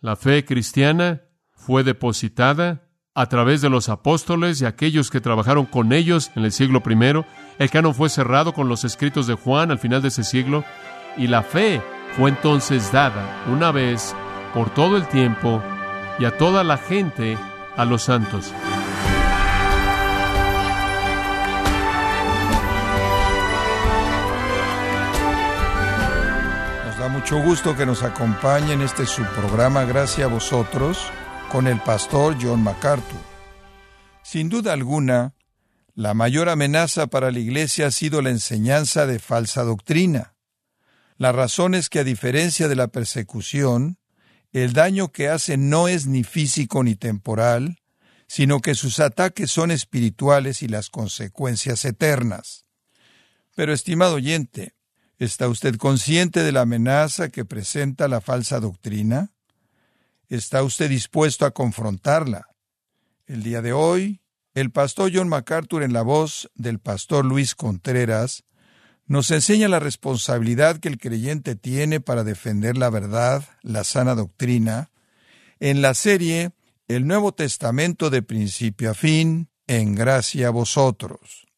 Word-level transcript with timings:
La 0.00 0.16
fe 0.16 0.46
cristiana 0.46 1.22
fue 1.52 1.84
depositada 1.84 2.88
a 3.14 3.26
través 3.26 3.60
de 3.60 3.68
los 3.68 3.90
apóstoles 3.90 4.60
y 4.60 4.64
aquellos 4.64 5.10
que 5.10 5.20
trabajaron 5.20 5.66
con 5.66 5.92
ellos 5.92 6.30
en 6.36 6.44
el 6.44 6.52
siglo 6.52 6.82
I. 6.88 7.24
El 7.58 7.70
canon 7.70 7.94
fue 7.94 8.08
cerrado 8.08 8.54
con 8.54 8.68
los 8.68 8.84
escritos 8.84 9.26
de 9.26 9.34
Juan 9.34 9.70
al 9.70 9.78
final 9.78 10.00
de 10.00 10.08
ese 10.08 10.24
siglo 10.24 10.64
y 11.18 11.26
la 11.26 11.42
fe 11.42 11.82
fue 12.16 12.30
entonces 12.30 12.90
dada 12.92 13.44
una 13.52 13.72
vez 13.72 14.16
por 14.54 14.70
todo 14.70 14.96
el 14.96 15.06
tiempo 15.08 15.62
y 16.18 16.24
a 16.24 16.36
toda 16.38 16.64
la 16.64 16.78
gente 16.78 17.36
a 17.76 17.84
los 17.84 18.04
santos. 18.04 18.54
Mucho 27.20 27.42
gusto 27.42 27.76
que 27.76 27.84
nos 27.84 28.02
acompañe 28.02 28.72
en 28.72 28.80
este 28.80 29.04
subprograma 29.04 29.84
Gracias 29.84 30.26
a 30.26 30.32
vosotros 30.32 30.98
con 31.52 31.66
el 31.66 31.78
pastor 31.78 32.34
John 32.40 32.62
MacArthur. 32.62 33.20
Sin 34.22 34.48
duda 34.48 34.72
alguna, 34.72 35.34
la 35.94 36.14
mayor 36.14 36.48
amenaza 36.48 37.08
para 37.08 37.30
la 37.30 37.38
Iglesia 37.38 37.88
ha 37.88 37.90
sido 37.90 38.22
la 38.22 38.30
enseñanza 38.30 39.04
de 39.04 39.18
falsa 39.18 39.64
doctrina. 39.64 40.34
La 41.18 41.30
razón 41.30 41.74
es 41.74 41.90
que 41.90 41.98
a 41.98 42.04
diferencia 42.04 42.68
de 42.68 42.76
la 42.76 42.88
persecución, 42.88 43.98
el 44.52 44.72
daño 44.72 45.12
que 45.12 45.28
hace 45.28 45.58
no 45.58 45.88
es 45.88 46.06
ni 46.06 46.24
físico 46.24 46.82
ni 46.82 46.94
temporal, 46.94 47.82
sino 48.28 48.60
que 48.60 48.74
sus 48.74 48.98
ataques 48.98 49.50
son 49.50 49.70
espirituales 49.70 50.62
y 50.62 50.68
las 50.68 50.88
consecuencias 50.88 51.84
eternas. 51.84 52.64
Pero, 53.54 53.74
estimado 53.74 54.14
oyente, 54.14 54.72
¿está 55.20 55.48
usted 55.48 55.76
consciente 55.76 56.42
de 56.42 56.50
la 56.50 56.62
amenaza 56.62 57.28
que 57.28 57.44
presenta 57.44 58.08
la 58.08 58.20
falsa 58.20 58.58
doctrina? 58.58 59.30
¿Está 60.28 60.62
usted 60.62 60.88
dispuesto 60.88 61.44
a 61.44 61.50
confrontarla? 61.52 62.48
El 63.26 63.42
día 63.42 63.60
de 63.60 63.72
hoy, 63.72 64.22
el 64.54 64.70
pastor 64.72 65.12
John 65.14 65.28
MacArthur 65.28 65.82
en 65.82 65.92
la 65.92 66.02
voz 66.02 66.50
del 66.54 66.78
pastor 66.78 67.26
Luis 67.26 67.54
Contreras 67.54 68.44
nos 69.06 69.30
enseña 69.30 69.68
la 69.68 69.78
responsabilidad 69.78 70.78
que 70.78 70.88
el 70.88 70.98
creyente 70.98 71.54
tiene 71.54 72.00
para 72.00 72.24
defender 72.24 72.78
la 72.78 72.88
verdad, 72.88 73.44
la 73.62 73.84
sana 73.84 74.14
doctrina, 74.14 74.90
en 75.58 75.82
la 75.82 75.92
serie 75.94 76.52
El 76.88 77.06
Nuevo 77.06 77.32
Testamento 77.32 78.08
de 78.08 78.22
principio 78.22 78.92
a 78.92 78.94
fin, 78.94 79.50
en 79.66 79.94
gracia 79.94 80.48
a 80.48 80.50
vosotros. 80.50 81.49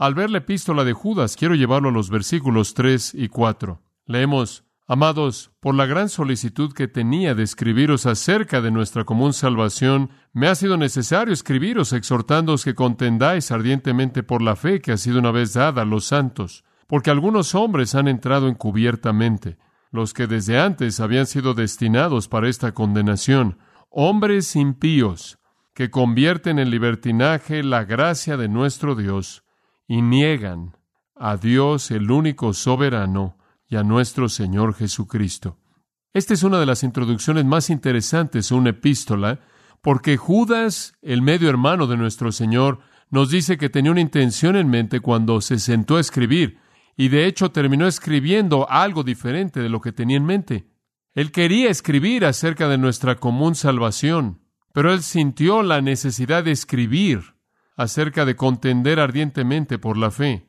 Al 0.00 0.14
ver 0.14 0.30
la 0.30 0.38
epístola 0.38 0.84
de 0.84 0.94
Judas, 0.94 1.36
quiero 1.36 1.54
llevarlo 1.54 1.90
a 1.90 1.92
los 1.92 2.08
versículos 2.08 2.72
3 2.72 3.12
y 3.16 3.28
4. 3.28 3.82
Leemos, 4.06 4.64
Amados, 4.86 5.50
por 5.60 5.74
la 5.74 5.84
gran 5.84 6.08
solicitud 6.08 6.72
que 6.72 6.88
tenía 6.88 7.34
de 7.34 7.42
escribiros 7.42 8.06
acerca 8.06 8.62
de 8.62 8.70
nuestra 8.70 9.04
común 9.04 9.34
salvación, 9.34 10.08
me 10.32 10.48
ha 10.48 10.54
sido 10.54 10.78
necesario 10.78 11.34
escribiros 11.34 11.92
exhortándoos 11.92 12.64
que 12.64 12.74
contendáis 12.74 13.50
ardientemente 13.52 14.22
por 14.22 14.40
la 14.40 14.56
fe 14.56 14.80
que 14.80 14.92
ha 14.92 14.96
sido 14.96 15.18
una 15.18 15.32
vez 15.32 15.52
dada 15.52 15.82
a 15.82 15.84
los 15.84 16.06
santos, 16.06 16.64
porque 16.86 17.10
algunos 17.10 17.54
hombres 17.54 17.94
han 17.94 18.08
entrado 18.08 18.48
encubiertamente, 18.48 19.58
los 19.90 20.14
que 20.14 20.26
desde 20.26 20.58
antes 20.58 20.98
habían 21.00 21.26
sido 21.26 21.52
destinados 21.52 22.26
para 22.26 22.48
esta 22.48 22.72
condenación, 22.72 23.58
hombres 23.90 24.56
impíos, 24.56 25.38
que 25.74 25.90
convierten 25.90 26.58
en 26.58 26.70
libertinaje 26.70 27.62
la 27.62 27.84
gracia 27.84 28.38
de 28.38 28.48
nuestro 28.48 28.94
Dios 28.94 29.44
y 29.90 30.02
niegan 30.02 30.76
a 31.16 31.36
Dios 31.36 31.90
el 31.90 32.12
único 32.12 32.54
soberano, 32.54 33.36
y 33.66 33.74
a 33.74 33.82
nuestro 33.82 34.28
Señor 34.28 34.72
Jesucristo. 34.72 35.58
Esta 36.14 36.32
es 36.32 36.44
una 36.44 36.60
de 36.60 36.66
las 36.66 36.84
introducciones 36.84 37.44
más 37.44 37.70
interesantes 37.70 38.52
a 38.52 38.54
una 38.54 38.70
epístola, 38.70 39.40
porque 39.82 40.16
Judas, 40.16 40.92
el 41.02 41.22
medio 41.22 41.50
hermano 41.50 41.88
de 41.88 41.96
nuestro 41.96 42.30
Señor, 42.30 42.78
nos 43.10 43.30
dice 43.30 43.58
que 43.58 43.68
tenía 43.68 43.90
una 43.90 44.00
intención 44.00 44.54
en 44.54 44.68
mente 44.68 45.00
cuando 45.00 45.40
se 45.40 45.58
sentó 45.58 45.96
a 45.96 46.00
escribir, 46.00 46.58
y 46.96 47.08
de 47.08 47.26
hecho 47.26 47.50
terminó 47.50 47.88
escribiendo 47.88 48.70
algo 48.70 49.02
diferente 49.02 49.58
de 49.58 49.70
lo 49.70 49.80
que 49.80 49.90
tenía 49.90 50.18
en 50.18 50.24
mente. 50.24 50.68
Él 51.14 51.32
quería 51.32 51.68
escribir 51.68 52.24
acerca 52.26 52.68
de 52.68 52.78
nuestra 52.78 53.16
común 53.16 53.56
salvación, 53.56 54.40
pero 54.72 54.92
él 54.92 55.02
sintió 55.02 55.64
la 55.64 55.80
necesidad 55.80 56.44
de 56.44 56.52
escribir 56.52 57.39
acerca 57.80 58.26
de 58.26 58.36
contender 58.36 59.00
ardientemente 59.00 59.78
por 59.78 59.96
la 59.96 60.10
fe. 60.10 60.46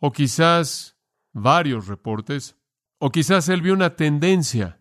O 0.00 0.10
quizás 0.10 0.98
varios 1.32 1.86
reportes 1.86 2.56
o 2.98 3.12
quizás 3.12 3.48
él 3.48 3.62
vio 3.62 3.72
una 3.72 3.94
tendencia 3.94 4.80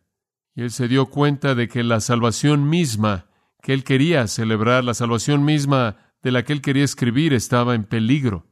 y 0.56 0.64
él 0.64 0.72
se 0.72 0.88
dio 0.88 1.12
cuenta 1.12 1.54
de 1.54 1.68
que 1.68 1.84
la 1.84 2.00
salvación 2.00 2.68
misma 2.68 3.28
que 3.62 3.74
él 3.74 3.84
quería 3.84 4.26
celebrar, 4.26 4.84
la 4.84 4.96
salvación 4.96 5.46
misma 5.46 5.98
de 6.24 6.32
la 6.32 6.44
que 6.44 6.54
él 6.54 6.62
quería 6.64 6.84
escribir, 6.84 7.34
estaba 7.34 7.76
en 7.76 7.84
peligro 7.84 8.48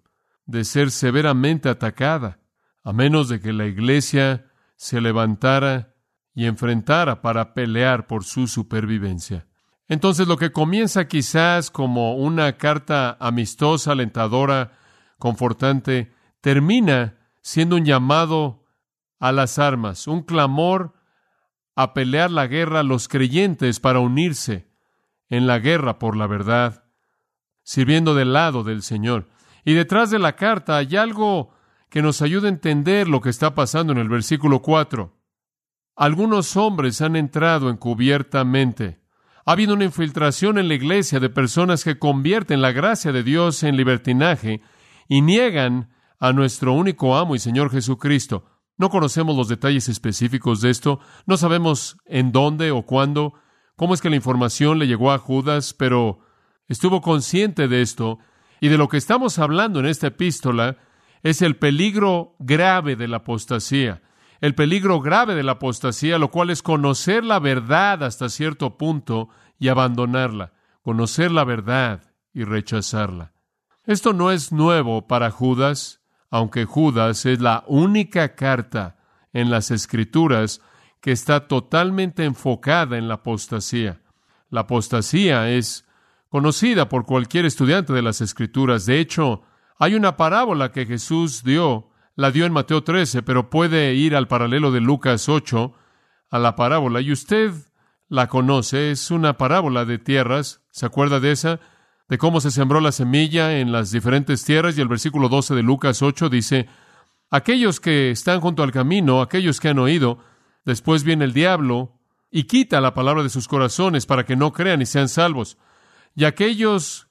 de 0.45 0.63
ser 0.63 0.91
severamente 0.91 1.69
atacada, 1.69 2.39
a 2.83 2.93
menos 2.93 3.29
de 3.29 3.39
que 3.39 3.51
la 3.51 3.65
iglesia 3.65 4.45
se 4.75 5.01
levantara 5.01 5.95
y 6.35 6.45
enfrentara 6.45 7.23
para 7.23 7.55
pelear 7.55 8.05
por 8.05 8.23
su 8.23 8.45
supervivencia. 8.45 9.47
Entonces 9.89 10.27
lo 10.27 10.37
que 10.37 10.51
comienza 10.51 11.07
quizás 11.07 11.71
como 11.71 12.15
una 12.15 12.57
carta 12.57 13.17
amistosa, 13.19 13.91
alentadora, 13.91 14.77
confortante, 15.17 16.13
termina 16.41 17.17
siendo 17.41 17.75
un 17.75 17.85
llamado 17.85 18.63
a 19.19 19.31
las 19.31 19.57
armas, 19.59 20.07
un 20.07 20.21
clamor 20.21 20.93
a 21.75 21.93
pelear 21.93 22.29
la 22.29 22.45
guerra 22.45 22.81
a 22.81 22.83
los 22.83 23.07
creyentes 23.07 23.79
para 23.79 23.99
unirse 23.99 24.69
en 25.29 25.47
la 25.47 25.59
guerra 25.59 25.97
por 25.97 26.15
la 26.15 26.27
verdad, 26.27 26.83
sirviendo 27.63 28.13
del 28.13 28.33
lado 28.33 28.63
del 28.63 28.83
Señor. 28.83 29.27
Y 29.65 29.73
detrás 29.73 30.11
de 30.11 30.19
la 30.19 30.35
carta 30.35 30.77
hay 30.77 30.95
algo 30.97 31.51
que 31.89 32.01
nos 32.03 32.21
ayuda 32.21 32.47
a 32.47 32.51
entender 32.51 33.07
lo 33.07 33.21
que 33.21 33.29
está 33.29 33.55
pasando 33.55 33.91
en 33.91 33.99
el 33.99 34.09
versículo 34.09 34.61
4. 34.61 35.15
Algunos 35.95 36.55
hombres 36.55 37.01
han 37.01 37.15
entrado 37.15 37.69
encubiertamente. 37.69 38.99
Ha 39.49 39.53
habido 39.53 39.73
una 39.73 39.85
infiltración 39.85 40.59
en 40.59 40.67
la 40.67 40.75
iglesia 40.75 41.19
de 41.19 41.27
personas 41.27 41.83
que 41.83 41.97
convierten 41.97 42.61
la 42.61 42.71
gracia 42.71 43.11
de 43.11 43.23
Dios 43.23 43.63
en 43.63 43.77
libertinaje 43.77 44.61
y 45.07 45.21
niegan 45.21 45.89
a 46.19 46.33
nuestro 46.33 46.73
único 46.73 47.17
amo 47.17 47.33
y 47.33 47.39
Señor 47.39 47.71
Jesucristo. 47.71 48.45
No 48.77 48.91
conocemos 48.91 49.35
los 49.35 49.47
detalles 49.47 49.89
específicos 49.89 50.61
de 50.61 50.69
esto, 50.69 50.99
no 51.25 51.35
sabemos 51.35 51.97
en 52.05 52.31
dónde 52.31 52.69
o 52.69 52.83
cuándo, 52.83 53.33
cómo 53.75 53.95
es 53.95 54.01
que 54.01 54.11
la 54.11 54.17
información 54.17 54.77
le 54.77 54.85
llegó 54.85 55.11
a 55.11 55.17
Judas, 55.17 55.73
pero 55.73 56.19
estuvo 56.67 57.01
consciente 57.01 57.67
de 57.67 57.81
esto, 57.81 58.19
y 58.61 58.67
de 58.67 58.77
lo 58.77 58.87
que 58.87 58.97
estamos 58.97 59.39
hablando 59.39 59.79
en 59.79 59.87
esta 59.87 60.05
epístola 60.05 60.77
es 61.23 61.41
el 61.41 61.55
peligro 61.55 62.35
grave 62.37 62.95
de 62.95 63.07
la 63.07 63.17
apostasía. 63.17 64.03
El 64.41 64.55
peligro 64.55 65.01
grave 65.01 65.35
de 65.35 65.43
la 65.43 65.53
apostasía, 65.53 66.17
lo 66.17 66.31
cual 66.31 66.49
es 66.49 66.61
conocer 66.61 67.23
la 67.23 67.39
verdad 67.39 68.03
hasta 68.03 68.29
cierto 68.29 68.77
punto 68.77 69.29
y 69.57 69.67
abandonarla, 69.67 70.53
conocer 70.81 71.31
la 71.31 71.43
verdad 71.43 72.13
y 72.33 72.43
rechazarla. 72.43 73.33
Esto 73.85 74.13
no 74.13 74.31
es 74.31 74.51
nuevo 74.51 75.07
para 75.07 75.31
Judas, 75.31 76.01
aunque 76.29 76.65
Judas 76.65 77.25
es 77.25 77.41
la 77.41 77.63
única 77.67 78.35
carta 78.35 78.97
en 79.33 79.49
las 79.49 79.71
Escrituras 79.71 80.61
que 81.01 81.11
está 81.11 81.47
totalmente 81.47 82.23
enfocada 82.23 82.97
en 82.97 83.07
la 83.07 83.15
apostasía. 83.15 84.01
La 84.49 84.61
apostasía 84.61 85.49
es 85.49 85.85
conocida 86.29 86.89
por 86.89 87.05
cualquier 87.05 87.45
estudiante 87.45 87.93
de 87.93 88.01
las 88.01 88.21
Escrituras. 88.21 88.85
De 88.85 88.99
hecho, 88.99 89.43
hay 89.77 89.95
una 89.95 90.17
parábola 90.17 90.71
que 90.71 90.85
Jesús 90.85 91.43
dio, 91.43 91.89
la 92.19 92.31
dio 92.31 92.45
en 92.45 92.51
Mateo 92.51 92.83
13, 92.83 93.23
pero 93.23 93.49
puede 93.49 93.95
ir 93.95 94.15
al 94.15 94.27
paralelo 94.27 94.71
de 94.71 94.81
Lucas 94.81 95.29
8, 95.29 95.73
a 96.29 96.39
la 96.39 96.55
parábola, 96.55 96.99
y 97.01 97.11
usted 97.11 97.53
la 98.09 98.27
conoce, 98.27 98.91
es 98.91 99.09
una 99.09 99.37
parábola 99.37 99.85
de 99.85 99.99
tierras, 99.99 100.61
¿se 100.71 100.85
acuerda 100.85 101.19
de 101.19 101.31
esa? 101.31 101.59
de 102.09 102.17
cómo 102.17 102.41
se 102.41 102.51
sembró 102.51 102.81
la 102.81 102.91
semilla 102.91 103.59
en 103.59 103.71
las 103.71 103.91
diferentes 103.91 104.43
tierras 104.43 104.77
y 104.77 104.81
el 104.81 104.87
versículo 104.87 105.29
12 105.29 105.53
de 105.53 105.63
Lucas 105.63 106.01
8 106.01 106.27
dice, 106.27 106.67
aquellos 107.29 107.79
que 107.79 108.09
están 108.09 108.41
junto 108.41 108.63
al 108.63 108.71
camino, 108.71 109.21
aquellos 109.21 109.59
que 109.59 109.69
han 109.69 109.79
oído, 109.79 110.17
después 110.65 111.03
viene 111.03 111.23
el 111.23 111.33
diablo 111.33 111.99
y 112.31 112.43
quita 112.43 112.81
la 112.81 112.95
palabra 112.95 113.21
de 113.21 113.29
sus 113.29 113.47
corazones 113.47 114.07
para 114.07 114.25
que 114.25 114.35
no 114.35 114.51
crean 114.51 114.81
y 114.81 114.87
sean 114.87 115.07
salvos. 115.07 115.57
Y 116.15 116.25
aquellos 116.25 117.07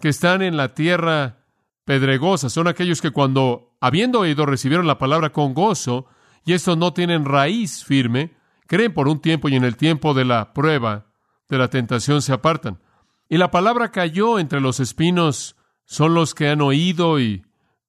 que 0.00 0.08
están 0.08 0.40
en 0.40 0.56
la 0.56 0.72
tierra 0.72 1.44
pedregosa 1.84 2.48
son 2.48 2.68
aquellos 2.68 3.02
que 3.02 3.10
cuando, 3.10 3.67
habiendo 3.80 4.20
oído, 4.20 4.46
recibieron 4.46 4.86
la 4.86 4.98
palabra 4.98 5.30
con 5.30 5.54
gozo, 5.54 6.06
y 6.44 6.54
estos 6.54 6.76
no 6.78 6.92
tienen 6.92 7.24
raíz 7.24 7.84
firme, 7.84 8.36
creen 8.66 8.94
por 8.94 9.08
un 9.08 9.20
tiempo 9.20 9.48
y 9.48 9.56
en 9.56 9.64
el 9.64 9.76
tiempo 9.76 10.14
de 10.14 10.24
la 10.24 10.52
prueba, 10.52 11.06
de 11.48 11.58
la 11.58 11.68
tentación 11.68 12.22
se 12.22 12.32
apartan. 12.32 12.80
Y 13.28 13.36
la 13.36 13.50
palabra 13.50 13.90
cayó 13.90 14.38
entre 14.38 14.60
los 14.60 14.80
espinos. 14.80 15.56
Son 15.84 16.14
los 16.14 16.34
que 16.34 16.48
han 16.48 16.60
oído 16.60 17.20
y 17.20 17.44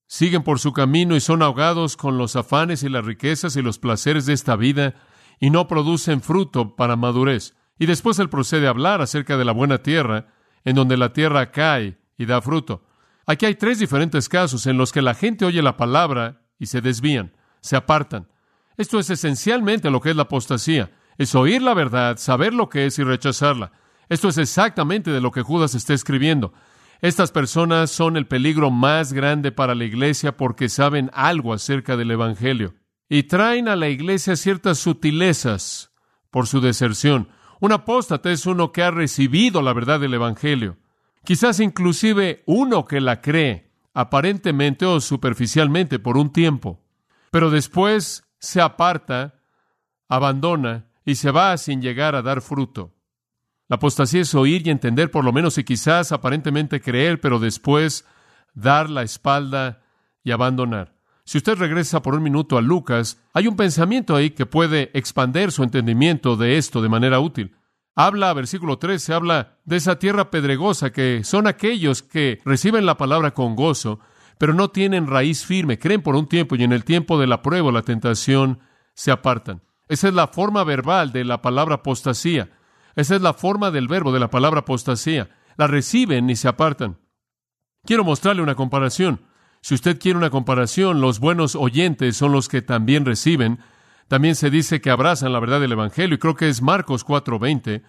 siguen 0.07 0.43
por 0.43 0.59
su 0.59 0.73
camino 0.73 1.15
y 1.15 1.19
son 1.19 1.41
ahogados 1.41 1.95
con 1.95 2.17
los 2.17 2.35
afanes 2.35 2.83
y 2.83 2.89
las 2.89 3.05
riquezas 3.05 3.55
y 3.55 3.61
los 3.61 3.79
placeres 3.79 4.25
de 4.25 4.33
esta 4.33 4.55
vida 4.55 4.95
y 5.39 5.49
no 5.49 5.67
producen 5.67 6.21
fruto 6.21 6.75
para 6.75 6.95
madurez. 6.95 7.55
Y 7.77 7.85
después 7.85 8.19
él 8.19 8.29
procede 8.29 8.67
a 8.67 8.71
hablar 8.71 9.01
acerca 9.01 9.37
de 9.37 9.45
la 9.45 9.53
buena 9.53 9.77
tierra, 9.77 10.27
en 10.65 10.75
donde 10.75 10.97
la 10.97 11.13
tierra 11.13 11.51
cae 11.51 11.97
y 12.17 12.25
da 12.25 12.41
fruto. 12.41 12.83
Aquí 13.29 13.45
hay 13.45 13.53
tres 13.53 13.77
diferentes 13.77 14.27
casos 14.27 14.65
en 14.65 14.79
los 14.79 14.91
que 14.91 15.03
la 15.03 15.13
gente 15.13 15.45
oye 15.45 15.61
la 15.61 15.77
palabra 15.77 16.41
y 16.57 16.65
se 16.65 16.81
desvían, 16.81 17.31
se 17.61 17.75
apartan. 17.75 18.27
Esto 18.75 18.97
es 18.97 19.11
esencialmente 19.11 19.91
lo 19.91 20.01
que 20.01 20.09
es 20.09 20.15
la 20.15 20.23
apostasía. 20.23 20.89
Es 21.19 21.35
oír 21.35 21.61
la 21.61 21.75
verdad, 21.75 22.17
saber 22.17 22.55
lo 22.55 22.69
que 22.69 22.87
es 22.87 22.97
y 22.97 23.03
rechazarla. 23.03 23.71
Esto 24.09 24.29
es 24.29 24.39
exactamente 24.39 25.11
de 25.11 25.21
lo 25.21 25.29
que 25.29 25.43
Judas 25.43 25.75
está 25.75 25.93
escribiendo. 25.93 26.53
Estas 27.01 27.31
personas 27.31 27.91
son 27.91 28.17
el 28.17 28.25
peligro 28.25 28.71
más 28.71 29.13
grande 29.13 29.51
para 29.51 29.75
la 29.75 29.83
iglesia 29.83 30.35
porque 30.35 30.67
saben 30.67 31.11
algo 31.13 31.53
acerca 31.53 31.97
del 31.97 32.09
Evangelio 32.09 32.73
y 33.09 33.23
traen 33.23 33.67
a 33.67 33.75
la 33.75 33.89
iglesia 33.89 34.37
ciertas 34.37 34.79
sutilezas 34.79 35.91
por 36.31 36.47
su 36.47 36.61
deserción. 36.61 37.29
Un 37.59 37.73
apóstata 37.73 38.31
es 38.31 38.47
uno 38.47 38.71
que 38.71 38.81
ha 38.81 38.89
recibido 38.89 39.61
la 39.61 39.73
verdad 39.73 39.99
del 39.99 40.15
Evangelio, 40.15 40.77
quizás 41.29 41.59
inclusive 41.59 42.41
uno 42.47 42.85
que 42.85 42.99
la 42.99 43.21
cree, 43.21 43.69
aparentemente 43.93 44.87
o 44.87 44.99
superficialmente 44.99 45.99
por 45.99 46.17
un 46.17 46.33
tiempo, 46.33 46.81
pero 47.29 47.51
después 47.51 48.23
se 48.39 48.59
aparta, 48.59 49.35
abandona 50.07 50.87
y 51.05 51.13
se 51.13 51.29
va 51.29 51.55
sin 51.57 51.83
llegar 51.83 52.15
a 52.15 52.23
dar 52.23 52.41
fruto. 52.41 52.95
La 53.67 53.75
apostasía 53.75 54.21
es 54.21 54.33
oír 54.33 54.65
y 54.65 54.71
entender 54.71 55.11
por 55.11 55.23
lo 55.23 55.31
menos 55.31 55.59
y 55.59 55.63
quizás 55.63 56.11
aparentemente 56.11 56.81
creer, 56.81 57.21
pero 57.21 57.37
después 57.37 58.07
dar 58.55 58.89
la 58.89 59.03
espalda 59.03 59.83
y 60.23 60.31
abandonar. 60.31 60.95
Si 61.25 61.37
usted 61.37 61.59
regresa 61.59 62.01
por 62.01 62.15
un 62.15 62.23
minuto 62.23 62.57
a 62.57 62.63
Lucas, 62.63 63.21
hay 63.33 63.45
un 63.45 63.55
pensamiento 63.55 64.15
ahí 64.15 64.31
que 64.31 64.47
puede 64.47 64.89
expander 64.95 65.51
su 65.51 65.61
entendimiento 65.61 66.37
de 66.37 66.57
esto 66.57 66.81
de 66.81 66.89
manera 66.89 67.19
útil. 67.19 67.55
Habla, 68.01 68.33
versículo 68.33 68.77
13, 68.79 69.13
habla 69.13 69.57
de 69.65 69.75
esa 69.75 69.99
tierra 69.99 70.31
pedregosa 70.31 70.89
que 70.89 71.25
son 71.25 71.47
aquellos 71.47 72.01
que 72.01 72.39
reciben 72.45 72.85
la 72.85 72.95
palabra 72.95 73.31
con 73.31 73.57
gozo, 73.57 73.99
pero 74.37 74.53
no 74.53 74.69
tienen 74.69 75.05
raíz 75.05 75.45
firme, 75.45 75.79
creen 75.79 76.01
por 76.01 76.15
un 76.15 76.25
tiempo 76.25 76.55
y 76.55 76.63
en 76.63 76.71
el 76.71 76.85
tiempo 76.85 77.19
de 77.19 77.27
la 77.27 77.41
prueba 77.41 77.73
la 77.73 77.81
tentación 77.81 78.61
se 78.93 79.11
apartan. 79.11 79.63
Esa 79.89 80.07
es 80.07 80.13
la 80.13 80.27
forma 80.27 80.63
verbal 80.63 81.11
de 81.11 81.25
la 81.25 81.41
palabra 81.41 81.75
apostasía. 81.75 82.49
Esa 82.95 83.17
es 83.17 83.21
la 83.21 83.33
forma 83.33 83.69
del 83.69 83.89
verbo 83.89 84.13
de 84.13 84.21
la 84.21 84.29
palabra 84.29 84.61
apostasía. 84.61 85.31
La 85.57 85.67
reciben 85.67 86.29
y 86.29 86.37
se 86.37 86.47
apartan. 86.47 86.99
Quiero 87.83 88.05
mostrarle 88.05 88.41
una 88.41 88.55
comparación. 88.55 89.19
Si 89.59 89.75
usted 89.75 89.99
quiere 89.99 90.17
una 90.17 90.29
comparación, 90.29 91.01
los 91.01 91.19
buenos 91.19 91.53
oyentes 91.53 92.15
son 92.15 92.31
los 92.31 92.47
que 92.47 92.61
también 92.61 93.03
reciben. 93.03 93.59
También 94.09 94.33
se 94.35 94.49
dice 94.49 94.81
que 94.81 94.89
abrazan 94.89 95.31
la 95.31 95.39
verdad 95.39 95.61
del 95.61 95.71
Evangelio, 95.71 96.15
y 96.15 96.17
creo 96.17 96.35
que 96.35 96.49
es 96.49 96.61
Marcos 96.63 97.05
4:20. 97.05 97.83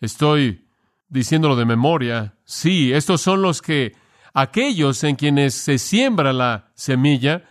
Estoy 0.00 0.68
diciéndolo 1.08 1.56
de 1.56 1.64
memoria. 1.64 2.34
Sí, 2.44 2.92
estos 2.92 3.22
son 3.22 3.40
los 3.40 3.62
que, 3.62 3.96
aquellos 4.34 5.02
en 5.02 5.16
quienes 5.16 5.54
se 5.54 5.78
siembra 5.78 6.34
la 6.34 6.70
semilla 6.74 7.48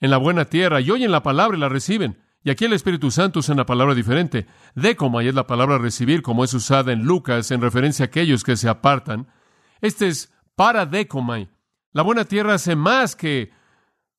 en 0.00 0.10
la 0.10 0.18
buena 0.18 0.44
tierra 0.44 0.82
y 0.82 0.90
oyen 0.90 1.10
la 1.10 1.22
palabra 1.22 1.56
y 1.56 1.60
la 1.60 1.70
reciben. 1.70 2.18
Y 2.44 2.50
aquí 2.50 2.66
el 2.66 2.74
Espíritu 2.74 3.10
Santo 3.10 3.38
usa 3.38 3.54
una 3.54 3.64
palabra 3.64 3.94
diferente. 3.94 4.46
Decomai 4.74 5.28
es 5.28 5.34
la 5.34 5.46
palabra 5.46 5.78
recibir, 5.78 6.20
como 6.20 6.44
es 6.44 6.52
usada 6.52 6.92
en 6.92 7.04
Lucas 7.04 7.50
en 7.52 7.62
referencia 7.62 8.04
a 8.04 8.06
aquellos 8.06 8.44
que 8.44 8.56
se 8.56 8.68
apartan. 8.68 9.28
Este 9.80 10.08
es 10.08 10.30
para 10.56 10.84
decomai. 10.84 11.48
La 11.92 12.02
buena 12.02 12.26
tierra 12.26 12.54
hace 12.54 12.76
más 12.76 13.16
que 13.16 13.50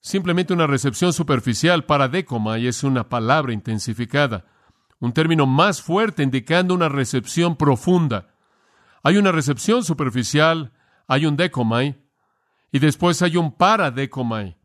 simplemente 0.03 0.53
una 0.53 0.67
recepción 0.67 1.13
superficial. 1.13 1.85
Para 1.85 2.07
decomai 2.07 2.67
es 2.67 2.83
una 2.83 3.09
palabra 3.09 3.53
intensificada, 3.53 4.45
un 5.00 5.13
término 5.13 5.47
más 5.47 5.81
fuerte 5.81 6.21
indicando 6.21 6.75
una 6.75 6.89
recepción 6.89 7.55
profunda. 7.55 8.35
Hay 9.01 9.17
una 9.17 9.31
recepción 9.31 9.83
superficial, 9.83 10.71
hay 11.07 11.25
un 11.25 11.35
decomai, 11.35 12.03
y 12.71 12.79
después 12.79 13.21
hay 13.21 13.38
un 13.38 13.51
para 13.51 13.91
decomai, 13.91 14.57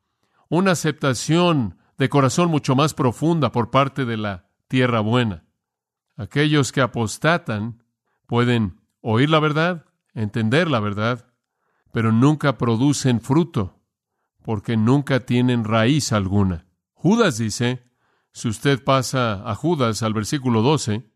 una 0.49 0.73
aceptación 0.73 1.79
de 1.96 2.08
corazón 2.08 2.50
mucho 2.50 2.76
más 2.76 2.94
profunda 2.94 3.50
por 3.50 3.70
parte 3.70 4.05
de 4.05 4.17
la 4.17 4.46
tierra 4.69 5.00
buena. 5.00 5.44
Aquellos 6.17 6.73
que 6.73 6.81
apostatan 6.81 7.82
pueden 8.26 8.81
oír 9.00 9.31
la 9.31 9.40
verdad, 9.40 9.87
entender 10.14 10.70
la 10.70 10.81
verdad, 10.81 11.26
pero 11.93 12.12
nunca 12.12 12.58
producen 12.58 13.20
fruto, 13.20 13.78
porque 14.49 14.79
nunca 14.79 15.27
tienen 15.27 15.62
raíz 15.62 16.11
alguna. 16.11 16.65
Judas 16.95 17.37
dice, 17.37 17.85
si 18.33 18.49
usted 18.49 18.83
pasa 18.83 19.43
a 19.45 19.55
Judas 19.55 20.03
al 20.03 20.15
versículo 20.15 20.62
12, 20.62 21.06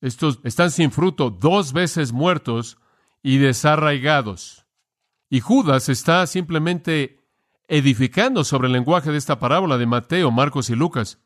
estos 0.00 0.38
están 0.44 0.70
sin 0.70 0.92
fruto, 0.92 1.30
dos 1.30 1.72
veces 1.72 2.12
muertos 2.12 2.78
y 3.24 3.38
desarraigados. 3.38 4.66
Y 5.28 5.40
Judas 5.40 5.88
está 5.88 6.24
simplemente 6.28 7.26
edificando 7.66 8.44
sobre 8.44 8.68
el 8.68 8.74
lenguaje 8.74 9.10
de 9.10 9.18
esta 9.18 9.40
parábola 9.40 9.78
de 9.78 9.86
Mateo, 9.86 10.30
Marcos 10.30 10.70
y 10.70 10.76
Lucas. 10.76 11.18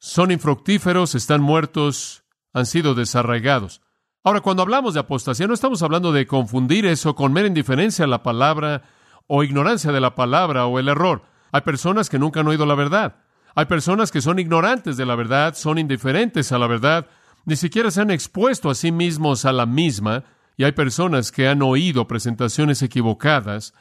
Son 0.00 0.32
infructíferos, 0.32 1.14
están 1.14 1.40
muertos, 1.40 2.24
han 2.52 2.66
sido 2.66 2.96
desarraigados. 2.96 3.80
Ahora, 4.24 4.40
cuando 4.40 4.64
hablamos 4.64 4.94
de 4.94 4.98
apostasía, 4.98 5.46
no 5.46 5.54
estamos 5.54 5.82
hablando 5.82 6.10
de 6.10 6.26
confundir 6.26 6.84
eso 6.84 7.14
con 7.14 7.32
mera 7.32 7.46
indiferencia 7.46 8.06
a 8.06 8.08
la 8.08 8.24
palabra 8.24 8.82
o 9.26 9.42
ignorancia 9.42 9.92
de 9.92 10.00
la 10.00 10.14
palabra 10.14 10.66
o 10.66 10.78
el 10.78 10.88
error. 10.88 11.22
Hay 11.52 11.62
personas 11.62 12.08
que 12.08 12.18
nunca 12.18 12.40
han 12.40 12.48
oído 12.48 12.66
la 12.66 12.74
verdad. 12.74 13.16
Hay 13.54 13.66
personas 13.66 14.12
que 14.12 14.20
son 14.20 14.38
ignorantes 14.38 14.96
de 14.96 15.06
la 15.06 15.16
verdad, 15.16 15.54
son 15.54 15.78
indiferentes 15.78 16.52
a 16.52 16.58
la 16.58 16.66
verdad, 16.66 17.06
ni 17.46 17.56
siquiera 17.56 17.90
se 17.90 18.02
han 18.02 18.10
expuesto 18.10 18.68
a 18.68 18.74
sí 18.74 18.92
mismos 18.92 19.44
a 19.44 19.52
la 19.52 19.64
misma, 19.64 20.24
y 20.56 20.64
hay 20.64 20.72
personas 20.72 21.32
que 21.32 21.48
han 21.48 21.62
oído 21.62 22.06
presentaciones 22.06 22.82
equivocadas 22.82 23.74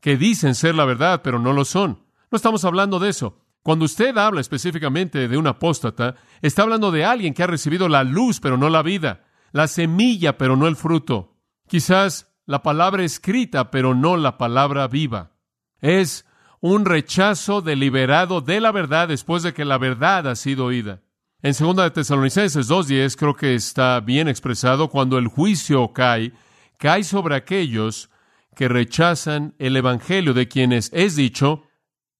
que 0.00 0.16
dicen 0.16 0.54
ser 0.54 0.74
la 0.74 0.84
verdad, 0.84 1.20
pero 1.22 1.38
no 1.38 1.52
lo 1.52 1.64
son. 1.64 2.00
No 2.30 2.36
estamos 2.36 2.64
hablando 2.64 2.98
de 2.98 3.10
eso. 3.10 3.38
Cuando 3.62 3.84
usted 3.84 4.16
habla 4.16 4.40
específicamente 4.40 5.28
de 5.28 5.36
un 5.36 5.46
apóstata, 5.46 6.16
está 6.40 6.62
hablando 6.62 6.90
de 6.90 7.04
alguien 7.04 7.34
que 7.34 7.44
ha 7.44 7.46
recibido 7.46 7.88
la 7.88 8.02
luz, 8.02 8.40
pero 8.40 8.56
no 8.56 8.68
la 8.68 8.82
vida, 8.82 9.24
la 9.52 9.68
semilla, 9.68 10.36
pero 10.36 10.56
no 10.56 10.66
el 10.66 10.74
fruto. 10.74 11.36
Quizás 11.68 12.31
la 12.46 12.62
palabra 12.62 13.04
escrita, 13.04 13.70
pero 13.70 13.94
no 13.94 14.16
la 14.16 14.38
palabra 14.38 14.88
viva. 14.88 15.32
Es 15.80 16.26
un 16.60 16.84
rechazo 16.84 17.60
deliberado 17.60 18.40
de 18.40 18.60
la 18.60 18.72
verdad 18.72 19.08
después 19.08 19.42
de 19.42 19.52
que 19.52 19.64
la 19.64 19.78
verdad 19.78 20.28
ha 20.28 20.36
sido 20.36 20.66
oída. 20.66 21.00
En 21.42 21.54
2 21.58 21.76
de 21.76 21.90
Tesalonicenses 21.90 22.70
2.10 22.70 23.16
creo 23.16 23.34
que 23.34 23.54
está 23.54 23.98
bien 23.98 24.28
expresado 24.28 24.88
cuando 24.88 25.18
el 25.18 25.26
juicio 25.26 25.92
cae, 25.92 26.32
cae 26.78 27.02
sobre 27.02 27.34
aquellos 27.34 28.10
que 28.54 28.68
rechazan 28.68 29.54
el 29.58 29.76
Evangelio, 29.76 30.34
de 30.34 30.46
quienes 30.46 30.90
es 30.92 31.16
dicho, 31.16 31.64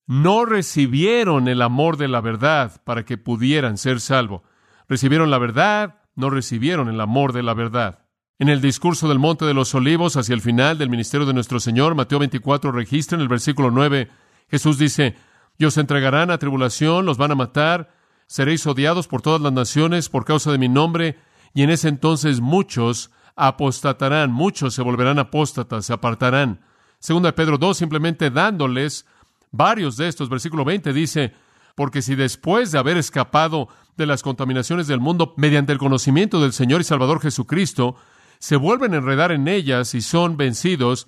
no 0.07 0.45
recibieron 0.45 1.47
el 1.47 1.63
amor 1.63 1.97
de 1.97 2.09
la 2.09 2.21
verdad 2.21 2.83
para 2.85 3.05
que 3.05 3.17
pudieran 3.17 3.79
ser 3.79 4.01
salvos. 4.01 4.43
Recibieron 4.89 5.31
la 5.31 5.39
verdad, 5.39 6.01
no 6.17 6.29
recibieron 6.29 6.89
el 6.89 7.01
amor 7.01 7.33
de 7.33 7.45
la 7.45 7.55
verdad. 7.55 8.02
En 8.43 8.49
el 8.49 8.61
discurso 8.61 9.09
del 9.09 9.21
Monte 9.21 9.45
de 9.45 9.55
los 9.55 9.73
Olivos, 9.73 10.17
hacia 10.17 10.35
el 10.35 10.41
final 10.41 10.77
del 10.77 10.91
ministerio 10.91 11.25
de 11.29 11.33
nuestro 11.33 11.61
Señor, 11.61 11.95
Mateo 11.95 12.19
24 12.19 12.73
registra 12.73 13.15
en 13.15 13.23
el 13.23 13.29
versículo 13.29 13.71
9, 13.71 14.11
Jesús 14.51 14.79
dice, 14.79 15.15
y 15.59 15.65
os 15.65 15.79
entregarán 15.79 16.29
a 16.33 16.39
tribulación, 16.39 17.07
los 17.07 17.19
van 17.19 17.31
a 17.31 17.37
matar, 17.37 17.95
seréis 18.27 18.67
odiados 18.67 19.07
por 19.07 19.23
todas 19.23 19.41
las 19.41 19.53
naciones 19.53 20.09
por 20.09 20.25
causa 20.25 20.51
de 20.51 20.59
mi 20.59 20.69
nombre, 20.69 21.21
y 21.55 21.63
en 21.63 21.71
ese 21.71 21.87
entonces 21.87 22.41
muchos 22.41 23.13
apostatarán, 23.37 24.33
muchos 24.33 24.75
se 24.75 24.83
volverán 24.83 25.21
apóstatas, 25.21 25.87
se 25.87 25.93
apartarán. 25.93 26.63
Segunda 26.99 27.37
Pedro 27.37 27.59
2, 27.59 27.77
simplemente 27.77 28.29
dándoles 28.29 29.07
varios 29.53 29.97
de 29.97 30.09
estos. 30.09 30.29
Versículo 30.29 30.65
20 30.65 30.93
dice, 30.93 31.33
porque 31.77 32.03
si 32.03 32.17
después 32.17 32.73
de 32.73 32.81
haber 32.81 32.97
escapado 32.97 33.69
de 33.97 34.07
las 34.07 34.25
contaminaciones 34.25 34.89
del 34.89 34.99
mundo 34.99 35.33
mediante 35.37 35.71
el 35.71 35.79
conocimiento 35.79 36.41
del 36.41 36.53
Señor 36.53 36.81
y 36.81 36.85
Salvador 36.85 37.21
Jesucristo, 37.21 37.95
se 38.43 38.57
vuelven 38.57 38.93
a 38.93 38.97
enredar 38.97 39.31
en 39.31 39.47
ellas 39.47 39.95
y 39.95 40.01
son 40.01 40.37
vencidos, 40.37 41.07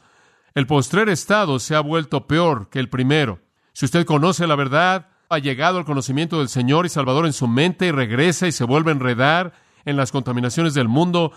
el 0.54 0.68
postrer 0.68 1.08
estado 1.08 1.58
se 1.58 1.74
ha 1.74 1.80
vuelto 1.80 2.28
peor 2.28 2.70
que 2.70 2.78
el 2.78 2.88
primero. 2.88 3.40
Si 3.72 3.86
usted 3.86 4.06
conoce 4.06 4.46
la 4.46 4.54
verdad, 4.54 5.08
ha 5.28 5.38
llegado 5.40 5.78
al 5.78 5.84
conocimiento 5.84 6.38
del 6.38 6.48
Señor 6.48 6.86
y 6.86 6.90
Salvador 6.90 7.26
en 7.26 7.32
su 7.32 7.48
mente 7.48 7.86
y 7.86 7.90
regresa 7.90 8.46
y 8.46 8.52
se 8.52 8.62
vuelve 8.62 8.92
a 8.92 8.94
enredar 8.94 9.52
en 9.84 9.96
las 9.96 10.12
contaminaciones 10.12 10.74
del 10.74 10.86
mundo 10.86 11.32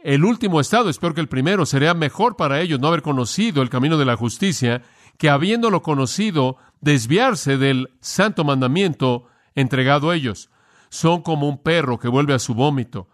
el 0.00 0.26
último 0.26 0.60
estado 0.60 0.90
es 0.90 0.98
peor 0.98 1.14
que 1.14 1.22
el 1.22 1.30
primero. 1.30 1.64
Sería 1.64 1.94
mejor 1.94 2.36
para 2.36 2.60
ellos 2.60 2.78
no 2.78 2.88
haber 2.88 3.00
conocido 3.00 3.62
el 3.62 3.70
camino 3.70 3.96
de 3.96 4.04
la 4.04 4.16
justicia 4.16 4.82
que 5.16 5.30
habiéndolo 5.30 5.80
conocido, 5.80 6.58
desviarse 6.82 7.56
del 7.56 7.88
santo 8.00 8.44
mandamiento 8.44 9.24
entregado 9.54 10.10
a 10.10 10.14
ellos. 10.14 10.50
Son 10.90 11.22
como 11.22 11.48
un 11.48 11.62
perro 11.62 11.98
que 11.98 12.08
vuelve 12.08 12.34
a 12.34 12.38
su 12.38 12.54
vómito 12.54 13.08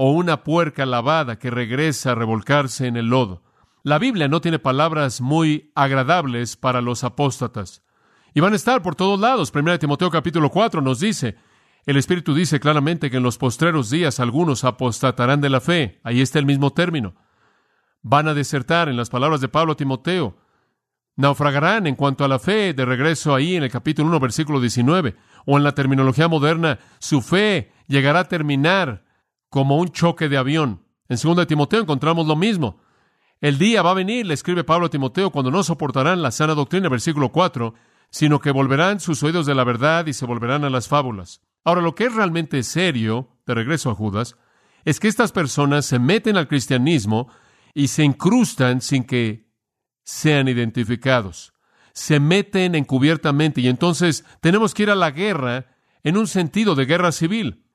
o 0.00 0.12
una 0.12 0.44
puerca 0.44 0.86
lavada 0.86 1.40
que 1.40 1.50
regresa 1.50 2.12
a 2.12 2.14
revolcarse 2.14 2.86
en 2.86 2.96
el 2.96 3.06
lodo. 3.06 3.42
La 3.82 3.98
Biblia 3.98 4.28
no 4.28 4.40
tiene 4.40 4.60
palabras 4.60 5.20
muy 5.20 5.72
agradables 5.74 6.56
para 6.56 6.80
los 6.80 7.02
apóstatas. 7.02 7.82
Y 8.32 8.38
van 8.38 8.52
a 8.52 8.56
estar 8.56 8.80
por 8.80 8.94
todos 8.94 9.18
lados. 9.18 9.50
Primera 9.50 9.76
Timoteo 9.76 10.08
capítulo 10.08 10.50
4 10.50 10.82
nos 10.82 11.00
dice, 11.00 11.34
El 11.84 11.96
Espíritu 11.96 12.32
dice 12.32 12.60
claramente 12.60 13.10
que 13.10 13.16
en 13.16 13.24
los 13.24 13.38
postreros 13.38 13.90
días 13.90 14.20
algunos 14.20 14.62
apostatarán 14.62 15.40
de 15.40 15.50
la 15.50 15.60
fe. 15.60 15.98
Ahí 16.04 16.20
está 16.20 16.38
el 16.38 16.46
mismo 16.46 16.72
término. 16.72 17.16
Van 18.00 18.28
a 18.28 18.34
desertar, 18.34 18.88
en 18.88 18.96
las 18.96 19.10
palabras 19.10 19.40
de 19.40 19.48
Pablo 19.48 19.72
a 19.72 19.76
Timoteo. 19.76 20.38
Naufragarán 21.16 21.88
en 21.88 21.96
cuanto 21.96 22.24
a 22.24 22.28
la 22.28 22.38
fe, 22.38 22.72
de 22.72 22.84
regreso 22.84 23.34
ahí 23.34 23.56
en 23.56 23.64
el 23.64 23.70
capítulo 23.72 24.10
1, 24.10 24.20
versículo 24.20 24.60
19. 24.60 25.16
O 25.44 25.56
en 25.56 25.64
la 25.64 25.72
terminología 25.72 26.28
moderna, 26.28 26.78
su 27.00 27.20
fe 27.20 27.72
llegará 27.88 28.20
a 28.20 28.28
terminar 28.28 29.07
como 29.48 29.78
un 29.78 29.88
choque 29.88 30.28
de 30.28 30.36
avión. 30.36 30.84
En 31.08 31.18
2 31.22 31.46
Timoteo 31.46 31.80
encontramos 31.80 32.26
lo 32.26 32.36
mismo. 32.36 32.80
El 33.40 33.58
día 33.58 33.82
va 33.82 33.92
a 33.92 33.94
venir, 33.94 34.26
le 34.26 34.34
escribe 34.34 34.64
Pablo 34.64 34.86
a 34.86 34.90
Timoteo, 34.90 35.30
cuando 35.30 35.50
no 35.50 35.62
soportarán 35.62 36.22
la 36.22 36.30
sana 36.30 36.54
doctrina, 36.54 36.88
versículo 36.88 37.30
4, 37.30 37.72
sino 38.10 38.40
que 38.40 38.50
volverán 38.50 39.00
sus 39.00 39.22
oídos 39.22 39.46
de 39.46 39.54
la 39.54 39.64
verdad 39.64 40.06
y 40.06 40.12
se 40.12 40.26
volverán 40.26 40.64
a 40.64 40.70
las 40.70 40.88
fábulas. 40.88 41.40
Ahora, 41.64 41.82
lo 41.82 41.94
que 41.94 42.04
es 42.04 42.14
realmente 42.14 42.62
serio, 42.62 43.36
de 43.46 43.54
regreso 43.54 43.90
a 43.90 43.94
Judas, 43.94 44.36
es 44.84 45.00
que 45.00 45.08
estas 45.08 45.32
personas 45.32 45.86
se 45.86 45.98
meten 45.98 46.36
al 46.36 46.48
cristianismo 46.48 47.28
y 47.74 47.88
se 47.88 48.04
incrustan 48.04 48.80
sin 48.80 49.04
que 49.04 49.52
sean 50.02 50.48
identificados. 50.48 51.52
Se 51.92 52.20
meten 52.20 52.74
encubiertamente 52.74 53.60
y 53.60 53.68
entonces 53.68 54.24
tenemos 54.40 54.74
que 54.74 54.84
ir 54.84 54.90
a 54.90 54.94
la 54.94 55.10
guerra 55.10 55.66
en 56.02 56.16
un 56.16 56.26
sentido 56.26 56.74
de 56.74 56.86
guerra 56.86 57.12
civil. 57.12 57.67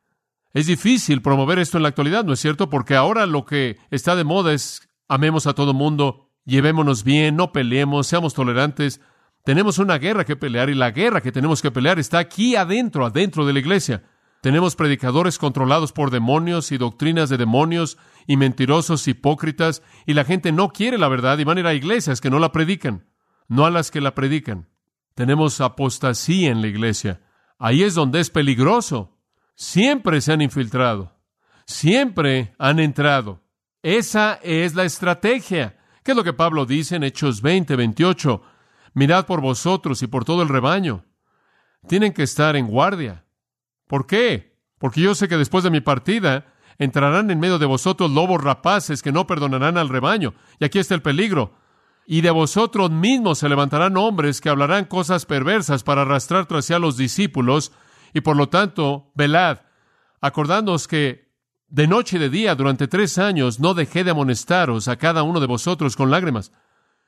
Es 0.53 0.67
difícil 0.67 1.21
promover 1.23 1.57
esto 1.57 1.77
en 1.77 1.83
la 1.83 1.89
actualidad, 1.89 2.23
¿no 2.23 2.33
es 2.33 2.39
cierto? 2.39 2.69
Porque 2.69 2.95
ahora 2.95 3.25
lo 3.25 3.45
que 3.45 3.77
está 3.89 4.15
de 4.15 4.23
moda 4.23 4.53
es 4.53 4.87
amemos 5.07 5.47
a 5.47 5.53
todo 5.53 5.73
mundo, 5.73 6.29
llevémonos 6.45 7.03
bien, 7.03 7.35
no 7.35 7.51
peleemos, 7.51 8.05
seamos 8.05 8.35
tolerantes. 8.35 9.01
Tenemos 9.43 9.79
una 9.79 9.97
guerra 9.97 10.25
que 10.25 10.35
pelear 10.35 10.69
y 10.69 10.75
la 10.75 10.91
guerra 10.91 11.21
que 11.21 11.31
tenemos 11.31 11.61
que 11.61 11.71
pelear 11.71 11.97
está 11.97 12.19
aquí 12.19 12.55
adentro, 12.55 13.05
adentro 13.05 13.45
de 13.45 13.53
la 13.53 13.59
iglesia. 13.59 14.03
Tenemos 14.41 14.75
predicadores 14.75 15.39
controlados 15.39 15.91
por 15.91 16.11
demonios 16.11 16.71
y 16.71 16.77
doctrinas 16.77 17.29
de 17.29 17.37
demonios 17.37 17.97
y 18.27 18.37
mentirosos 18.37 19.07
hipócritas 19.07 19.81
y 20.05 20.13
la 20.13 20.23
gente 20.23 20.51
no 20.51 20.69
quiere 20.69 20.97
la 20.97 21.07
verdad 21.07 21.39
y 21.39 21.45
van 21.45 21.57
a 21.57 21.61
ir 21.61 21.67
a 21.67 21.73
iglesias 21.73 22.21
que 22.21 22.29
no 22.29 22.39
la 22.39 22.51
predican, 22.51 23.07
no 23.47 23.65
a 23.65 23.71
las 23.71 23.89
que 23.89 24.01
la 24.01 24.13
predican. 24.13 24.69
Tenemos 25.15 25.61
apostasía 25.61 26.51
en 26.51 26.61
la 26.61 26.67
iglesia. 26.67 27.21
Ahí 27.57 27.83
es 27.83 27.95
donde 27.95 28.19
es 28.19 28.29
peligroso. 28.29 29.12
Siempre 29.55 30.21
se 30.21 30.33
han 30.33 30.41
infiltrado. 30.41 31.13
Siempre 31.65 32.53
han 32.57 32.79
entrado. 32.79 33.41
Esa 33.81 34.39
es 34.43 34.75
la 34.75 34.83
estrategia. 34.83 35.77
¿Qué 36.03 36.11
es 36.11 36.17
lo 36.17 36.23
que 36.23 36.33
Pablo 36.33 36.65
dice 36.65 36.95
en 36.95 37.03
Hechos 37.03 37.41
20, 37.41 37.75
28? 37.75 38.41
Mirad 38.93 39.25
por 39.25 39.41
vosotros 39.41 40.01
y 40.01 40.07
por 40.07 40.25
todo 40.25 40.41
el 40.43 40.49
rebaño. 40.49 41.05
Tienen 41.87 42.13
que 42.13 42.23
estar 42.23 42.55
en 42.55 42.67
guardia. 42.67 43.25
¿Por 43.87 44.07
qué? 44.07 44.57
Porque 44.79 45.01
yo 45.01 45.15
sé 45.15 45.27
que 45.27 45.37
después 45.37 45.63
de 45.63 45.69
mi 45.69 45.81
partida 45.81 46.45
entrarán 46.77 47.29
en 47.31 47.39
medio 47.39 47.59
de 47.59 47.65
vosotros 47.65 48.11
lobos 48.11 48.43
rapaces 48.43 49.01
que 49.01 49.11
no 49.11 49.27
perdonarán 49.27 49.77
al 49.77 49.89
rebaño. 49.89 50.33
Y 50.59 50.65
aquí 50.65 50.79
está 50.79 50.95
el 50.95 51.01
peligro. 51.01 51.53
Y 52.05 52.21
de 52.21 52.31
vosotros 52.31 52.91
mismos 52.91 53.39
se 53.39 53.49
levantarán 53.49 53.97
hombres 53.97 54.41
que 54.41 54.49
hablarán 54.49 54.85
cosas 54.85 55.25
perversas 55.25 55.83
para 55.83 56.01
arrastrar 56.01 56.45
tras 56.45 56.65
sí 56.65 56.73
a 56.73 56.79
los 56.79 56.97
discípulos. 56.97 57.71
Y 58.13 58.21
por 58.21 58.37
lo 58.37 58.49
tanto, 58.49 59.11
velad, 59.15 59.59
acordándoos 60.21 60.87
que 60.87 61.33
de 61.67 61.87
noche 61.87 62.17
y 62.17 62.19
de 62.19 62.29
día, 62.29 62.53
durante 62.53 62.87
tres 62.87 63.17
años, 63.17 63.59
no 63.59 63.73
dejé 63.73 64.03
de 64.03 64.11
amonestaros 64.11 64.87
a 64.87 64.97
cada 64.97 65.23
uno 65.23 65.39
de 65.39 65.47
vosotros 65.47 65.95
con 65.95 66.11
lágrimas. 66.11 66.51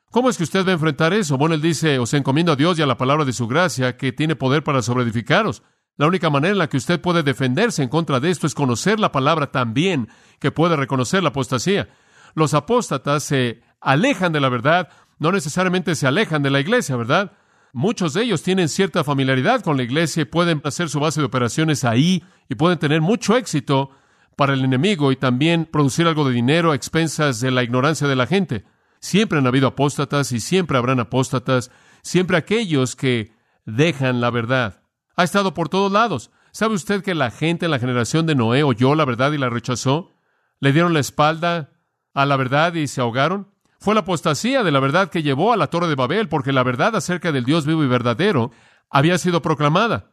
¿Cómo 0.09 0.29
es 0.29 0.37
que 0.37 0.43
usted 0.43 0.65
va 0.65 0.69
a 0.69 0.73
enfrentar 0.73 1.13
eso? 1.13 1.37
Bueno, 1.37 1.53
él 1.53 1.61
dice, 1.61 1.99
os 1.99 2.13
encomiendo 2.13 2.51
a 2.51 2.55
Dios 2.55 2.79
y 2.79 2.81
a 2.81 2.87
la 2.87 2.97
palabra 2.97 3.25
de 3.25 3.33
su 3.33 3.47
gracia, 3.47 3.95
que 3.95 4.11
tiene 4.11 4.35
poder 4.35 4.63
para 4.63 4.81
sobreedificaros. 4.81 5.61
La 5.97 6.07
única 6.07 6.29
manera 6.29 6.53
en 6.53 6.57
la 6.57 6.67
que 6.67 6.77
usted 6.77 6.99
puede 6.99 7.21
defenderse 7.21 7.83
en 7.83 7.89
contra 7.89 8.19
de 8.19 8.29
esto 8.31 8.47
es 8.47 8.55
conocer 8.55 8.99
la 8.99 9.11
palabra 9.11 9.51
tan 9.51 9.73
bien 9.73 10.09
que 10.39 10.51
puede 10.51 10.75
reconocer 10.75 11.21
la 11.21 11.29
apostasía. 11.29 11.89
Los 12.33 12.53
apóstatas 12.53 13.23
se 13.23 13.61
alejan 13.79 14.33
de 14.33 14.41
la 14.41 14.49
verdad, 14.49 14.89
no 15.19 15.31
necesariamente 15.31 15.95
se 15.95 16.07
alejan 16.07 16.41
de 16.43 16.49
la 16.49 16.59
iglesia, 16.59 16.95
¿verdad? 16.95 17.33
Muchos 17.77 18.13
de 18.13 18.23
ellos 18.23 18.41
tienen 18.41 18.69
cierta 18.69 19.03
familiaridad 19.03 19.59
con 19.59 19.75
la 19.75 19.83
iglesia 19.83 20.21
y 20.21 20.25
pueden 20.25 20.61
hacer 20.63 20.87
su 20.87 21.01
base 21.01 21.19
de 21.19 21.25
operaciones 21.25 21.83
ahí 21.83 22.23
y 22.47 22.55
pueden 22.55 22.79
tener 22.79 23.01
mucho 23.01 23.35
éxito 23.35 23.89
para 24.37 24.53
el 24.53 24.63
enemigo 24.63 25.11
y 25.11 25.17
también 25.17 25.65
producir 25.65 26.07
algo 26.07 26.25
de 26.25 26.33
dinero 26.33 26.71
a 26.71 26.75
expensas 26.75 27.41
de 27.41 27.51
la 27.51 27.63
ignorancia 27.63 28.07
de 28.07 28.15
la 28.15 28.27
gente. 28.27 28.63
Siempre 29.01 29.39
han 29.39 29.47
habido 29.47 29.67
apóstatas 29.67 30.31
y 30.31 30.39
siempre 30.39 30.77
habrán 30.77 31.01
apóstatas, 31.01 31.69
siempre 32.01 32.37
aquellos 32.37 32.95
que 32.95 33.33
dejan 33.65 34.21
la 34.21 34.29
verdad. 34.29 34.81
Ha 35.17 35.25
estado 35.25 35.53
por 35.53 35.67
todos 35.67 35.91
lados. 35.91 36.31
¿Sabe 36.53 36.75
usted 36.75 37.03
que 37.03 37.13
la 37.13 37.29
gente 37.29 37.65
en 37.65 37.71
la 37.71 37.79
generación 37.79 38.25
de 38.25 38.35
Noé 38.35 38.63
oyó 38.63 38.95
la 38.95 39.03
verdad 39.03 39.33
y 39.33 39.37
la 39.37 39.49
rechazó? 39.49 40.13
¿Le 40.61 40.71
dieron 40.71 40.93
la 40.93 41.01
espalda 41.01 41.71
a 42.13 42.25
la 42.25 42.37
verdad 42.37 42.73
y 42.75 42.87
se 42.87 43.01
ahogaron? 43.01 43.53
Fue 43.85 43.93
la 43.93 44.01
apostasía 44.01 44.63
de 44.63 44.71
la 44.71 44.79
verdad 44.79 45.11
que 45.11 45.21
llevó 45.21 45.53
a 45.53 45.57
la 45.57 45.67
Torre 45.67 45.87
de 45.87 45.93
Babel, 45.93 46.27
porque 46.27 46.51
la 46.51 46.63
verdad 46.63 46.95
acerca 46.95 47.31
del 47.31 47.43
Dios 47.43 47.67
vivo 47.67 47.83
y 47.83 47.87
verdadero 47.87 48.49
había 48.89 49.19
sido 49.19 49.43
proclamada. 49.43 50.09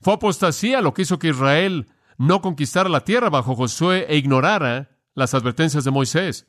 Fue 0.00 0.14
apostasía 0.14 0.80
lo 0.80 0.94
que 0.94 1.02
hizo 1.02 1.18
que 1.18 1.30
Israel 1.30 1.88
no 2.18 2.40
conquistara 2.40 2.88
la 2.88 3.00
tierra 3.00 3.28
bajo 3.28 3.56
Josué 3.56 4.06
e 4.08 4.16
ignorara 4.16 4.90
las 5.16 5.34
advertencias 5.34 5.82
de 5.82 5.90
Moisés. 5.90 6.46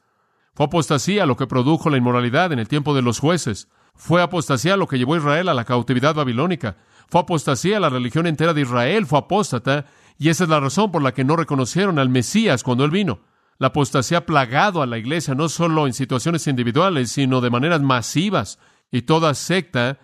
Fue 0.54 0.68
apostasía 0.68 1.26
lo 1.26 1.36
que 1.36 1.48
produjo 1.48 1.90
la 1.90 1.98
inmoralidad 1.98 2.52
en 2.54 2.60
el 2.60 2.68
tiempo 2.68 2.94
de 2.94 3.02
los 3.02 3.18
jueces. 3.18 3.70
Fue 3.96 4.22
apostasía 4.22 4.78
lo 4.78 4.86
que 4.86 5.00
llevó 5.00 5.16
a 5.16 5.18
Israel 5.18 5.50
a 5.50 5.56
la 5.56 5.66
cautividad 5.66 6.14
babilónica. 6.14 6.78
Fue 7.10 7.22
apostasía 7.22 7.80
la 7.80 7.90
religión 7.90 8.28
entera 8.28 8.54
de 8.54 8.62
Israel 8.62 9.08
fue 9.08 9.18
apóstata, 9.18 9.88
y 10.20 10.30
esa 10.30 10.44
es 10.44 10.50
la 10.52 10.60
razón 10.60 10.92
por 10.92 11.02
la 11.02 11.16
que 11.16 11.24
no 11.24 11.38
reconocieron 11.38 11.98
al 11.98 12.10
Mesías 12.10 12.62
cuando 12.62 12.86
él 12.86 12.92
vino. 12.92 13.22
La 13.60 13.68
apostasía 13.68 14.20
ha 14.20 14.26
plagado 14.26 14.82
a 14.82 14.86
la 14.86 14.98
iglesia 14.98 15.34
no 15.34 15.50
solo 15.50 15.88
en 15.88 15.94
situaciones 15.94 16.46
individuales, 16.48 17.12
sino 17.12 17.42
de 17.42 17.50
maneras 17.50 17.82
masivas, 17.82 18.60
y 18.92 19.02
toda 19.04 19.34
secta 19.34 20.00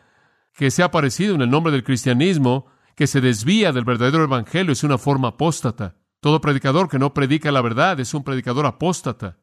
que 0.54 0.72
se 0.72 0.82
ha 0.82 0.86
aparecido 0.86 1.36
en 1.36 1.42
el 1.42 1.50
nombre 1.50 1.72
del 1.72 1.84
cristianismo 1.84 2.68
que 2.96 3.08
se 3.08 3.22
desvía 3.22 3.72
del 3.72 3.86
verdadero 3.86 4.24
evangelio 4.24 4.74
es 4.74 4.84
una 4.84 4.98
forma 4.98 5.30
apóstata. 5.30 5.96
Todo 6.20 6.42
predicador 6.42 6.90
que 6.90 7.00
no 7.00 7.14
predica 7.14 7.52
la 7.52 7.62
verdad 7.62 8.00
es 8.00 8.14
un 8.14 8.24
predicador 8.24 8.66
apóstata. 8.66 9.38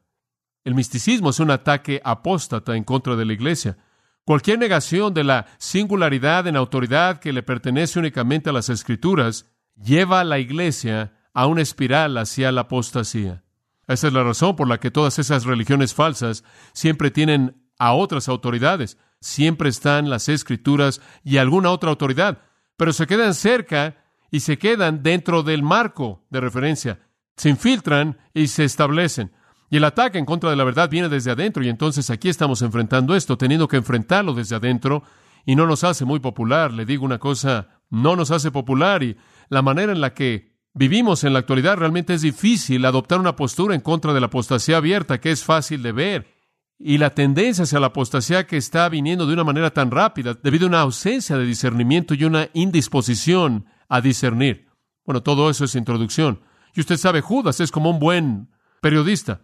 El 0.63 0.75
misticismo 0.75 1.29
es 1.29 1.39
un 1.39 1.51
ataque 1.51 2.01
apóstata 2.03 2.75
en 2.75 2.83
contra 2.83 3.15
de 3.15 3.25
la 3.25 3.33
iglesia. 3.33 3.77
Cualquier 4.23 4.59
negación 4.59 5.13
de 5.13 5.23
la 5.23 5.47
singularidad 5.57 6.47
en 6.47 6.55
autoridad 6.55 7.19
que 7.19 7.33
le 7.33 7.43
pertenece 7.43 7.99
únicamente 7.99 8.49
a 8.49 8.53
las 8.53 8.69
escrituras 8.69 9.51
lleva 9.75 10.19
a 10.19 10.23
la 10.23 10.39
iglesia 10.39 11.13
a 11.33 11.47
una 11.47 11.61
espiral 11.61 12.17
hacia 12.17 12.51
la 12.51 12.61
apostasía. 12.61 13.43
Esa 13.93 14.07
es 14.07 14.13
la 14.13 14.23
razón 14.23 14.55
por 14.55 14.67
la 14.67 14.79
que 14.79 14.91
todas 14.91 15.19
esas 15.19 15.45
religiones 15.45 15.93
falsas 15.93 16.43
siempre 16.73 17.11
tienen 17.11 17.55
a 17.79 17.93
otras 17.93 18.29
autoridades. 18.29 18.97
Siempre 19.19 19.69
están 19.69 20.09
las 20.09 20.29
escrituras 20.29 21.01
y 21.23 21.37
alguna 21.37 21.71
otra 21.71 21.89
autoridad 21.89 22.39
pero 22.81 22.93
se 22.93 23.05
quedan 23.05 23.35
cerca 23.35 23.95
y 24.31 24.39
se 24.39 24.57
quedan 24.57 25.03
dentro 25.03 25.43
del 25.43 25.61
marco 25.61 26.25
de 26.31 26.41
referencia. 26.41 26.99
Se 27.35 27.47
infiltran 27.47 28.17
y 28.33 28.47
se 28.47 28.63
establecen. 28.63 29.31
Y 29.69 29.77
el 29.77 29.83
ataque 29.83 30.17
en 30.17 30.25
contra 30.25 30.49
de 30.49 30.55
la 30.55 30.63
verdad 30.63 30.89
viene 30.89 31.07
desde 31.07 31.29
adentro 31.29 31.63
y 31.63 31.69
entonces 31.69 32.09
aquí 32.09 32.27
estamos 32.27 32.63
enfrentando 32.63 33.15
esto, 33.15 33.37
teniendo 33.37 33.67
que 33.67 33.77
enfrentarlo 33.77 34.33
desde 34.33 34.55
adentro 34.55 35.03
y 35.45 35.55
no 35.55 35.67
nos 35.67 35.83
hace 35.83 36.05
muy 36.05 36.19
popular. 36.19 36.73
Le 36.73 36.87
digo 36.87 37.05
una 37.05 37.19
cosa, 37.19 37.67
no 37.91 38.15
nos 38.15 38.31
hace 38.31 38.49
popular 38.49 39.03
y 39.03 39.15
la 39.49 39.61
manera 39.61 39.91
en 39.91 40.01
la 40.01 40.15
que 40.15 40.50
vivimos 40.73 41.23
en 41.23 41.33
la 41.33 41.39
actualidad 41.39 41.77
realmente 41.77 42.13
es 42.13 42.21
difícil 42.21 42.85
adoptar 42.85 43.19
una 43.19 43.35
postura 43.35 43.75
en 43.75 43.81
contra 43.81 44.13
de 44.13 44.19
la 44.19 44.27
apostasía 44.27 44.77
abierta 44.77 45.19
que 45.19 45.31
es 45.31 45.43
fácil 45.43 45.83
de 45.83 45.91
ver 45.91 46.41
y 46.83 46.97
la 46.97 47.11
tendencia 47.11 47.63
hacia 47.63 47.79
la 47.79 47.87
apostasía 47.87 48.47
que 48.47 48.57
está 48.57 48.89
viniendo 48.89 49.25
de 49.25 49.33
una 49.33 49.43
manera 49.43 49.71
tan 49.71 49.91
rápida 49.91 50.33
debido 50.41 50.65
a 50.65 50.69
una 50.69 50.81
ausencia 50.81 51.37
de 51.37 51.45
discernimiento 51.45 52.13
y 52.13 52.23
una 52.23 52.49
indisposición 52.53 53.65
a 53.87 54.01
discernir. 54.01 54.67
Bueno, 55.05 55.21
todo 55.21 55.49
eso 55.49 55.65
es 55.65 55.75
introducción. 55.75 56.41
Y 56.73 56.79
usted 56.79 56.97
sabe, 56.97 57.21
Judas 57.21 57.59
es 57.59 57.71
como 57.71 57.89
un 57.89 57.99
buen 57.99 58.49
periodista. 58.81 59.41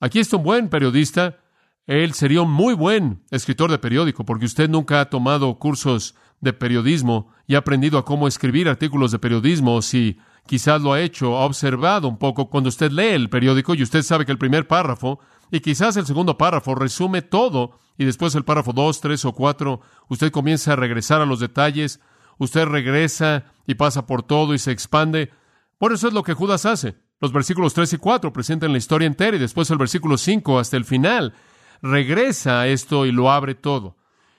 Aquí 0.00 0.18
está 0.18 0.36
un 0.36 0.42
buen 0.42 0.68
periodista. 0.68 1.38
Él 1.86 2.14
sería 2.14 2.42
un 2.42 2.50
muy 2.50 2.74
buen 2.74 3.22
escritor 3.30 3.70
de 3.70 3.78
periódico, 3.78 4.24
porque 4.24 4.46
usted 4.46 4.68
nunca 4.68 5.00
ha 5.00 5.10
tomado 5.10 5.58
cursos 5.58 6.14
de 6.40 6.52
periodismo 6.52 7.32
y 7.46 7.54
ha 7.54 7.58
aprendido 7.58 7.98
a 7.98 8.04
cómo 8.04 8.26
escribir 8.26 8.68
artículos 8.68 9.12
de 9.12 9.18
periodismo. 9.18 9.82
Si 9.82 10.18
quizás 10.46 10.80
lo 10.82 10.92
ha 10.92 11.00
hecho, 11.00 11.36
ha 11.38 11.44
observado 11.44 12.08
un 12.08 12.18
poco 12.18 12.48
cuando 12.48 12.68
usted 12.68 12.90
lee 12.90 13.08
el 13.08 13.30
periódico 13.30 13.74
y 13.74 13.82
usted 13.82 14.02
sabe 14.02 14.26
que 14.26 14.32
el 14.32 14.38
primer 14.38 14.66
párrafo 14.66 15.20
y 15.50 15.60
quizás 15.60 15.96
el 15.96 16.06
segundo 16.06 16.38
párrafo 16.38 16.74
resume 16.74 17.22
todo 17.22 17.78
y 17.98 18.04
después 18.04 18.34
el 18.34 18.44
párrafo 18.44 18.72
2, 18.72 19.00
3 19.00 19.24
o 19.26 19.32
4, 19.32 19.80
usted 20.08 20.32
comienza 20.32 20.72
a 20.72 20.76
regresar 20.76 21.20
a 21.20 21.26
los 21.26 21.40
detalles, 21.40 22.00
usted 22.38 22.64
regresa 22.64 23.44
y 23.66 23.74
pasa 23.74 24.06
por 24.06 24.22
todo 24.22 24.54
y 24.54 24.58
se 24.58 24.72
expande. 24.72 25.30
Por 25.78 25.92
eso 25.92 26.08
es 26.08 26.14
lo 26.14 26.22
que 26.22 26.34
Judas 26.34 26.64
hace. 26.64 26.96
Los 27.20 27.32
versículos 27.32 27.74
3 27.74 27.92
y 27.92 27.98
4 27.98 28.32
presentan 28.32 28.72
la 28.72 28.78
historia 28.78 29.06
entera 29.06 29.36
y 29.36 29.40
después 29.40 29.70
el 29.70 29.78
versículo 29.78 30.16
5 30.16 30.58
hasta 30.58 30.76
el 30.76 30.84
final 30.84 31.34
regresa 31.82 32.60
a 32.60 32.68
esto 32.68 33.06
y 33.06 33.12
lo 33.12 33.30
abre 33.30 33.54
todo. 33.54 33.96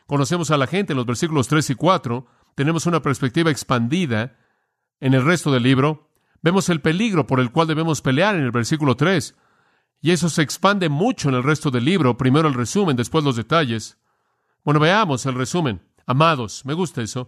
Conocemos 0.07 0.51
a 0.51 0.57
la 0.57 0.67
gente 0.67 0.93
en 0.93 0.97
los 0.97 1.05
versículos 1.05 1.47
3 1.47 1.69
y 1.69 1.75
4, 1.75 2.25
tenemos 2.55 2.85
una 2.85 3.01
perspectiva 3.01 3.51
expandida 3.51 4.35
en 5.03 5.13
el 5.13 5.25
resto 5.25 5.51
del 5.51 5.63
libro, 5.63 6.09
vemos 6.41 6.69
el 6.69 6.79
peligro 6.79 7.27
por 7.27 7.41
el 7.41 7.51
cual 7.51 7.67
debemos 7.67 7.99
pelear 8.01 8.35
en 8.35 8.43
el 8.43 8.51
versículo 8.51 8.95
3. 8.95 9.35
Y 10.01 10.11
eso 10.11 10.29
se 10.29 10.41
expande 10.41 10.87
mucho 10.87 11.27
en 11.27 11.35
el 11.35 11.43
resto 11.43 11.69
del 11.71 11.83
libro, 11.83 12.15
primero 12.17 12.47
el 12.47 12.53
resumen, 12.53 12.95
después 12.95 13.25
los 13.25 13.35
detalles. 13.35 13.97
Bueno, 14.63 14.79
veamos 14.79 15.25
el 15.25 15.35
resumen. 15.35 15.81
Amados, 16.05 16.65
me 16.65 16.73
gusta 16.73 17.01
eso. 17.01 17.27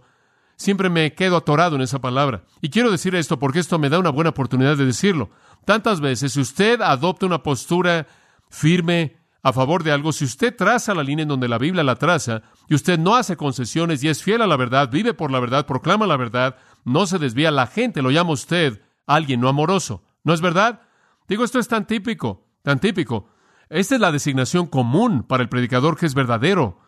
Siempre 0.56 0.88
me 0.88 1.12
quedo 1.12 1.36
atorado 1.36 1.76
en 1.76 1.82
esa 1.82 2.00
palabra. 2.00 2.44
Y 2.62 2.70
quiero 2.70 2.90
decir 2.90 3.14
esto 3.14 3.38
porque 3.38 3.58
esto 3.58 3.78
me 3.78 3.90
da 3.90 3.98
una 3.98 4.08
buena 4.08 4.30
oportunidad 4.30 4.78
de 4.78 4.86
decirlo. 4.86 5.28
Tantas 5.66 6.00
veces, 6.00 6.32
si 6.32 6.40
usted 6.40 6.80
adopta 6.80 7.26
una 7.26 7.42
postura 7.42 8.06
firme 8.48 9.18
a 9.42 9.52
favor 9.52 9.82
de 9.82 9.92
algo, 9.92 10.12
si 10.12 10.24
usted 10.24 10.56
traza 10.56 10.94
la 10.94 11.02
línea 11.02 11.24
en 11.24 11.28
donde 11.28 11.46
la 11.46 11.58
Biblia 11.58 11.84
la 11.84 11.96
traza, 11.96 12.40
y 12.70 12.74
usted 12.74 12.98
no 12.98 13.16
hace 13.16 13.36
concesiones 13.36 14.02
y 14.02 14.08
es 14.08 14.22
fiel 14.22 14.40
a 14.40 14.46
la 14.46 14.56
verdad, 14.56 14.90
vive 14.90 15.12
por 15.12 15.30
la 15.30 15.40
verdad, 15.40 15.66
proclama 15.66 16.06
la 16.06 16.16
verdad, 16.16 16.56
no 16.86 17.06
se 17.06 17.18
desvía, 17.18 17.50
la 17.50 17.66
gente 17.66 18.00
lo 18.00 18.10
llama 18.10 18.30
usted 18.30 18.80
alguien 19.06 19.40
no 19.40 19.48
amoroso. 19.48 20.02
¿No 20.24 20.34
es 20.34 20.40
verdad? 20.40 20.82
Digo, 21.28 21.44
esto 21.44 21.58
es 21.58 21.68
tan 21.68 21.86
típico, 21.86 22.46
tan 22.62 22.80
típico. 22.80 23.28
Esta 23.68 23.94
es 23.94 24.00
la 24.00 24.12
designación 24.12 24.66
común 24.66 25.22
para 25.22 25.42
el 25.42 25.48
predicador 25.48 25.96
que 25.96 26.06
es 26.06 26.14
verdadero, 26.14 26.78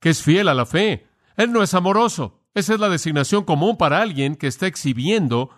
que 0.00 0.10
es 0.10 0.22
fiel 0.22 0.48
a 0.48 0.54
la 0.54 0.66
fe. 0.66 1.08
Él 1.36 1.52
no 1.52 1.62
es 1.62 1.74
amoroso. 1.74 2.40
Esa 2.54 2.74
es 2.74 2.80
la 2.80 2.88
designación 2.88 3.44
común 3.44 3.76
para 3.76 4.00
alguien 4.00 4.34
que 4.36 4.46
está 4.46 4.66
exhibiendo 4.66 5.50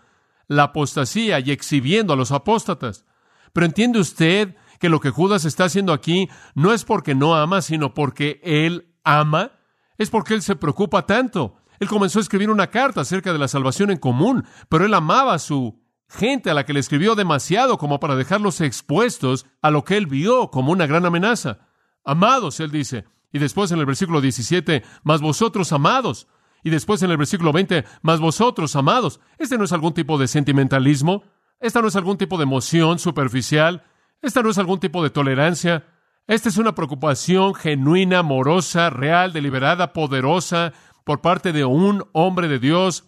la 0.49 0.65
apostasía 0.65 1.41
y 1.41 1.51
exhibiendo 1.51 2.13
a 2.13 2.17
los 2.17 2.33
apóstatas. 2.33 3.07
Pero 3.53 3.67
entiende 3.67 3.99
usted 3.99 4.57
que 4.79 4.89
lo 4.89 5.01
que 5.01 5.11
Judas 5.11 5.45
está 5.45 5.65
haciendo 5.65 5.93
aquí 5.93 6.29
no 6.55 6.73
es 6.73 6.85
porque 6.85 7.15
no 7.15 7.35
ama, 7.35 7.63
sino 7.63 7.95
porque 7.95 8.41
él 8.43 8.95
ama. 9.05 9.53
Es 9.99 10.11
porque 10.11 10.35
él 10.35 10.43
se 10.43 10.57
preocupa 10.57 11.07
tanto. 11.07 11.60
Él 11.81 11.89
comenzó 11.89 12.19
a 12.19 12.23
escribir 12.23 12.51
una 12.51 12.69
carta 12.69 13.01
acerca 13.01 13.33
de 13.33 13.39
la 13.39 13.49
salvación 13.49 13.91
en 13.91 13.99
común, 13.99 14.45
pero 14.69 14.85
él 14.85 14.93
amaba 14.93 15.33
a 15.33 15.39
su 15.39 15.81
gente 16.11 16.51
a 16.51 16.55
la 16.55 16.67
que 16.67 16.75
le 16.75 16.81
escribió 16.81 17.15
demasiado 17.15 17.79
como 17.79 17.99
para 18.01 18.17
dejarlos 18.17 18.61
expuestos 18.61 19.47
a 19.63 19.71
lo 19.71 19.83
que 19.85 19.97
él 19.97 20.07
vio 20.07 20.51
como 20.51 20.73
una 20.73 20.87
gran 20.87 21.07
amenaza. 21.07 21.61
Amados, 22.05 22.61
él 22.61 22.71
dice. 22.71 23.07
Y 23.33 23.39
después 23.39 23.71
en 23.73 23.79
el 23.79 23.87
versículo 23.87 24.21
17, 24.21 24.83
más 25.05 25.23
vosotros 25.23 25.73
amados. 25.73 26.27
Y 26.63 26.71
después 26.71 27.03
en 27.03 27.13
el 27.13 27.17
versículo 27.17 27.53
20, 27.53 27.85
más 28.03 28.21
vosotros, 28.21 28.77
amados. 28.77 29.21
Este 29.39 29.57
no 29.57 29.65
es 29.65 29.73
algún 29.73 29.95
tipo 29.95 30.19
de 30.19 30.29
sentimentalismo. 30.29 31.23
Esta 31.61 31.81
no 31.81 31.89
es 31.89 31.97
algún 31.97 32.19
tipo 32.19 32.37
de 32.37 32.43
emoción 32.43 32.99
superficial. 32.99 33.85
Esta 34.21 34.43
no 34.43 34.51
es 34.51 34.59
algún 34.59 34.81
tipo 34.81 35.03
de 35.03 35.11
tolerancia. 35.11 35.87
Esta 36.27 36.49
es 36.49 36.59
una 36.59 36.75
preocupación 36.75 37.55
genuina, 37.55 38.19
amorosa, 38.19 38.91
real, 38.91 39.33
deliberada, 39.33 39.93
poderosa 39.93 40.73
por 41.05 41.21
parte 41.21 41.53
de 41.53 41.65
un 41.65 42.05
hombre 42.13 42.49
de 42.49 42.59
Dios, 42.59 43.05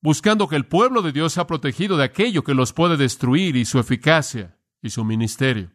buscando 0.00 0.48
que 0.48 0.56
el 0.56 0.66
pueblo 0.66 1.02
de 1.02 1.12
Dios 1.12 1.32
sea 1.32 1.46
protegido 1.46 1.96
de 1.96 2.04
aquello 2.04 2.44
que 2.44 2.54
los 2.54 2.72
puede 2.72 2.96
destruir 2.96 3.56
y 3.56 3.64
su 3.64 3.78
eficacia 3.78 4.56
y 4.82 4.90
su 4.90 5.04
ministerio. 5.04 5.70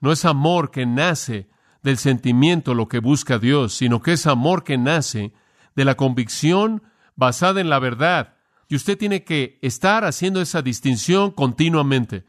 No 0.00 0.12
es 0.12 0.24
amor 0.24 0.70
que 0.70 0.86
nace 0.86 1.48
del 1.82 1.98
sentimiento 1.98 2.74
lo 2.74 2.88
que 2.88 2.98
busca 2.98 3.38
Dios, 3.38 3.74
sino 3.74 4.02
que 4.02 4.12
es 4.12 4.26
amor 4.26 4.64
que 4.64 4.78
nace 4.78 5.32
de 5.74 5.84
la 5.84 5.94
convicción 5.94 6.82
basada 7.14 7.60
en 7.60 7.70
la 7.70 7.78
verdad. 7.78 8.36
Y 8.68 8.76
usted 8.76 8.98
tiene 8.98 9.24
que 9.24 9.58
estar 9.62 10.04
haciendo 10.04 10.40
esa 10.40 10.62
distinción 10.62 11.30
continuamente. 11.30 12.24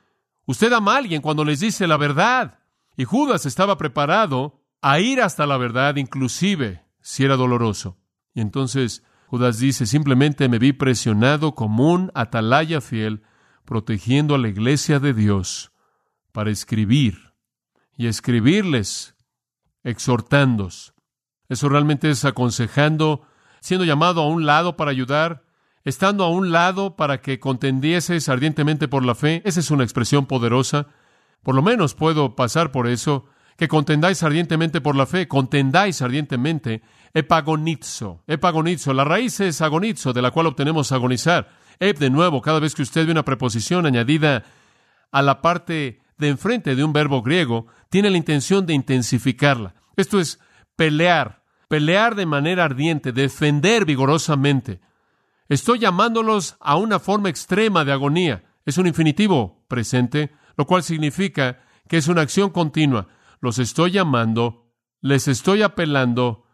Usted 0.46 0.72
ama 0.74 0.96
a 0.96 0.98
alguien 0.98 1.22
cuando 1.22 1.44
les 1.44 1.60
dice 1.60 1.88
la 1.88 1.98
verdad. 1.98 2.60
Y 2.96 3.04
Judas 3.04 3.46
estaba 3.46 3.78
preparado 3.78 4.64
a 4.82 5.00
ir 5.00 5.22
hasta 5.22 5.46
la 5.46 5.58
verdad, 5.58 5.96
inclusive 5.98 6.84
si 7.02 7.24
era 7.24 7.36
doloroso. 7.36 7.98
Y 8.38 8.42
entonces 8.42 9.02
Judas 9.26 9.58
dice, 9.58 9.88
simplemente 9.88 10.48
me 10.48 10.60
vi 10.60 10.72
presionado 10.72 11.56
como 11.56 11.92
un 11.92 12.12
atalaya 12.14 12.82
fiel, 12.82 13.24
protegiendo 13.66 14.36
a 14.36 14.38
la 14.38 14.48
iglesia 14.48 15.00
de 15.00 15.16
Dios 15.16 15.72
para 16.34 16.52
escribir 16.52 17.34
y 17.98 18.06
escribirles, 18.06 19.16
exhortándos. 19.84 20.94
Eso 21.50 21.68
realmente 21.68 22.12
es 22.12 22.26
aconsejando 22.26 23.24
siendo 23.60 23.86
llamado 23.86 24.22
a 24.22 24.28
un 24.28 24.46
lado 24.46 24.78
para 24.78 24.92
ayudar, 24.92 25.44
estando 25.84 26.24
a 26.24 26.30
un 26.30 26.52
lado 26.52 26.96
para 26.96 27.22
que 27.22 27.40
contendieses 27.40 28.30
ardientemente 28.30 28.88
por 28.88 29.04
la 29.04 29.16
fe. 29.16 29.42
Esa 29.46 29.62
es 29.62 29.72
una 29.72 29.84
expresión 29.84 30.28
poderosa. 30.28 30.86
Por 31.42 31.56
lo 31.56 31.64
menos 31.64 31.96
puedo 31.96 32.36
pasar 32.36 32.72
por 32.72 32.88
eso, 32.88 33.26
que 33.58 33.68
contendáis 33.68 34.22
ardientemente 34.22 34.80
por 34.80 34.96
la 34.96 35.08
fe, 35.08 35.28
contendáis 35.28 36.04
ardientemente, 36.04 36.84
epagonizo, 37.14 38.24
epagonizo, 38.28 38.94
la 38.94 39.04
raíz 39.04 39.40
es 39.40 39.62
agonizo, 39.62 40.14
de 40.14 40.22
la 40.22 40.32
cual 40.32 40.48
obtenemos 40.48 40.92
agonizar. 40.92 41.50
Ep, 41.80 41.98
de 42.00 42.10
nuevo, 42.10 42.42
cada 42.42 42.60
vez 42.60 42.74
que 42.74 42.82
usted 42.82 43.06
ve 43.06 43.12
una 43.12 43.26
preposición 43.26 43.86
añadida 43.86 44.44
a 45.12 45.22
la 45.22 45.42
parte 45.42 46.02
de 46.18 46.30
enfrente 46.30 46.76
de 46.76 46.84
un 46.84 46.94
verbo 46.94 47.22
griego, 47.22 47.68
tiene 47.90 48.10
la 48.10 48.18
intención 48.18 48.66
de 48.66 48.74
intensificarla. 48.74 49.76
Esto 49.96 50.20
es 50.20 50.40
pelear, 50.76 51.44
pelear 51.68 52.16
de 52.16 52.26
manera 52.26 52.66
ardiente, 52.66 53.12
defender 53.12 53.86
vigorosamente. 53.86 54.82
Estoy 55.50 55.80
llamándolos 55.80 56.58
a 56.60 56.76
una 56.76 57.00
forma 57.00 57.30
extrema 57.30 57.86
de 57.86 57.94
agonía. 57.94 58.44
Es 58.66 58.78
un 58.78 58.88
infinitivo 58.88 59.64
presente, 59.68 60.32
lo 60.58 60.66
cual 60.66 60.84
significa 60.84 61.64
que 61.88 61.98
es 61.98 62.08
una 62.08 62.22
acción 62.22 62.50
continua. 62.50 63.08
Los 63.40 63.60
estoy 63.60 63.92
llamando, 63.92 64.72
les 65.02 65.28
estoy 65.28 65.62
apelando 65.62 66.47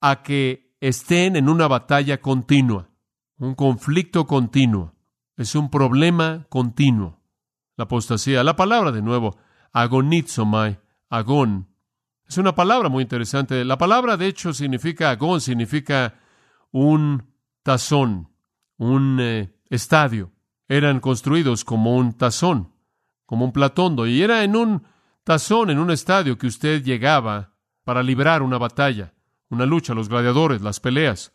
a 0.00 0.22
que 0.22 0.76
estén 0.80 1.36
en 1.36 1.48
una 1.48 1.68
batalla 1.68 2.20
continua, 2.20 2.88
un 3.38 3.54
conflicto 3.54 4.26
continuo. 4.26 4.94
Es 5.36 5.54
un 5.54 5.70
problema 5.70 6.46
continuo. 6.48 7.20
La 7.76 7.84
apostasía, 7.84 8.42
la 8.42 8.56
palabra 8.56 8.90
de 8.90 9.02
nuevo, 9.02 9.36
agonizomai, 9.72 10.80
agón, 11.08 11.68
es 12.28 12.36
una 12.36 12.54
palabra 12.54 12.90
muy 12.90 13.02
interesante. 13.02 13.64
La 13.64 13.78
palabra, 13.78 14.18
de 14.18 14.26
hecho, 14.26 14.52
significa 14.52 15.10
agón, 15.10 15.40
significa 15.40 16.14
un 16.70 17.24
tazón, 17.62 18.28
un 18.76 19.18
eh, 19.18 19.54
estadio. 19.70 20.30
Eran 20.68 21.00
construidos 21.00 21.64
como 21.64 21.96
un 21.96 22.12
tazón, 22.12 22.74
como 23.24 23.46
un 23.46 23.52
platondo, 23.52 24.06
y 24.06 24.22
era 24.22 24.44
en 24.44 24.56
un 24.56 24.82
tazón, 25.24 25.70
en 25.70 25.78
un 25.78 25.90
estadio 25.90 26.36
que 26.36 26.46
usted 26.46 26.84
llegaba 26.84 27.54
para 27.82 28.02
librar 28.02 28.42
una 28.42 28.58
batalla, 28.58 29.14
una 29.50 29.66
lucha, 29.66 29.94
los 29.94 30.08
gladiadores, 30.08 30.62
las 30.62 30.80
peleas. 30.80 31.32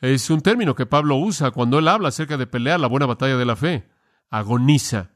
Es 0.00 0.30
un 0.30 0.40
término 0.40 0.74
que 0.74 0.86
Pablo 0.86 1.16
usa 1.16 1.50
cuando 1.50 1.78
él 1.78 1.88
habla 1.88 2.08
acerca 2.08 2.36
de 2.36 2.46
pelear 2.46 2.80
la 2.80 2.88
buena 2.88 3.06
batalla 3.06 3.36
de 3.36 3.44
la 3.44 3.56
fe. 3.56 3.88
Agoniza. 4.30 5.10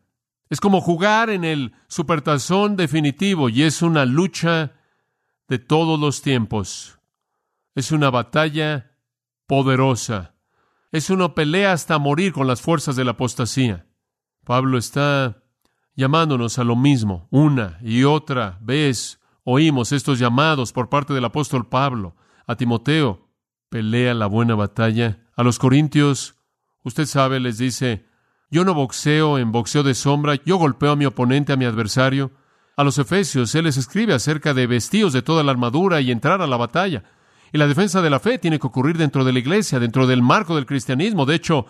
Es 0.48 0.60
como 0.60 0.80
jugar 0.80 1.30
en 1.30 1.44
el 1.44 1.72
supertazón 1.88 2.76
definitivo 2.76 3.48
y 3.48 3.64
es 3.64 3.82
una 3.82 4.04
lucha 4.04 4.74
de 5.48 5.58
todos 5.58 5.98
los 5.98 6.22
tiempos. 6.22 6.98
Es 7.74 7.90
una 7.90 8.10
batalla 8.10 8.92
poderosa. 9.46 10.34
Es 10.92 11.10
una 11.10 11.34
pelea 11.34 11.72
hasta 11.72 11.98
morir 11.98 12.32
con 12.32 12.46
las 12.46 12.60
fuerzas 12.60 12.96
de 12.96 13.04
la 13.04 13.12
apostasía. 13.12 13.86
Pablo 14.44 14.78
está 14.78 15.42
llamándonos 15.94 16.58
a 16.58 16.64
lo 16.64 16.76
mismo. 16.76 17.26
Una 17.30 17.78
y 17.82 18.04
otra 18.04 18.58
vez 18.60 19.20
oímos 19.48 19.92
estos 19.92 20.18
llamados 20.18 20.72
por 20.72 20.88
parte 20.88 21.14
del 21.14 21.24
apóstol 21.24 21.68
Pablo 21.68 22.16
a 22.48 22.56
Timoteo. 22.56 23.28
Pelea 23.68 24.12
la 24.12 24.26
buena 24.26 24.56
batalla. 24.56 25.20
A 25.36 25.44
los 25.44 25.60
corintios, 25.60 26.34
usted 26.82 27.06
sabe, 27.06 27.38
les 27.38 27.56
dice, 27.56 28.06
yo 28.50 28.64
no 28.64 28.74
boxeo 28.74 29.38
en 29.38 29.52
boxeo 29.52 29.84
de 29.84 29.94
sombra, 29.94 30.34
yo 30.44 30.56
golpeo 30.56 30.92
a 30.92 30.96
mi 30.96 31.06
oponente, 31.06 31.52
a 31.52 31.56
mi 31.56 31.64
adversario. 31.64 32.32
A 32.76 32.82
los 32.82 32.98
efesios, 32.98 33.54
él 33.54 33.64
les 33.64 33.76
escribe 33.76 34.14
acerca 34.14 34.52
de 34.52 34.66
vestidos 34.66 35.12
de 35.12 35.22
toda 35.22 35.44
la 35.44 35.52
armadura 35.52 36.00
y 36.00 36.10
entrar 36.10 36.42
a 36.42 36.48
la 36.48 36.56
batalla. 36.56 37.04
Y 37.52 37.58
la 37.58 37.68
defensa 37.68 38.02
de 38.02 38.10
la 38.10 38.18
fe 38.18 38.38
tiene 38.40 38.58
que 38.58 38.66
ocurrir 38.66 38.98
dentro 38.98 39.24
de 39.24 39.32
la 39.32 39.38
iglesia, 39.38 39.78
dentro 39.78 40.08
del 40.08 40.22
marco 40.22 40.56
del 40.56 40.66
cristianismo. 40.66 41.24
De 41.24 41.36
hecho, 41.36 41.66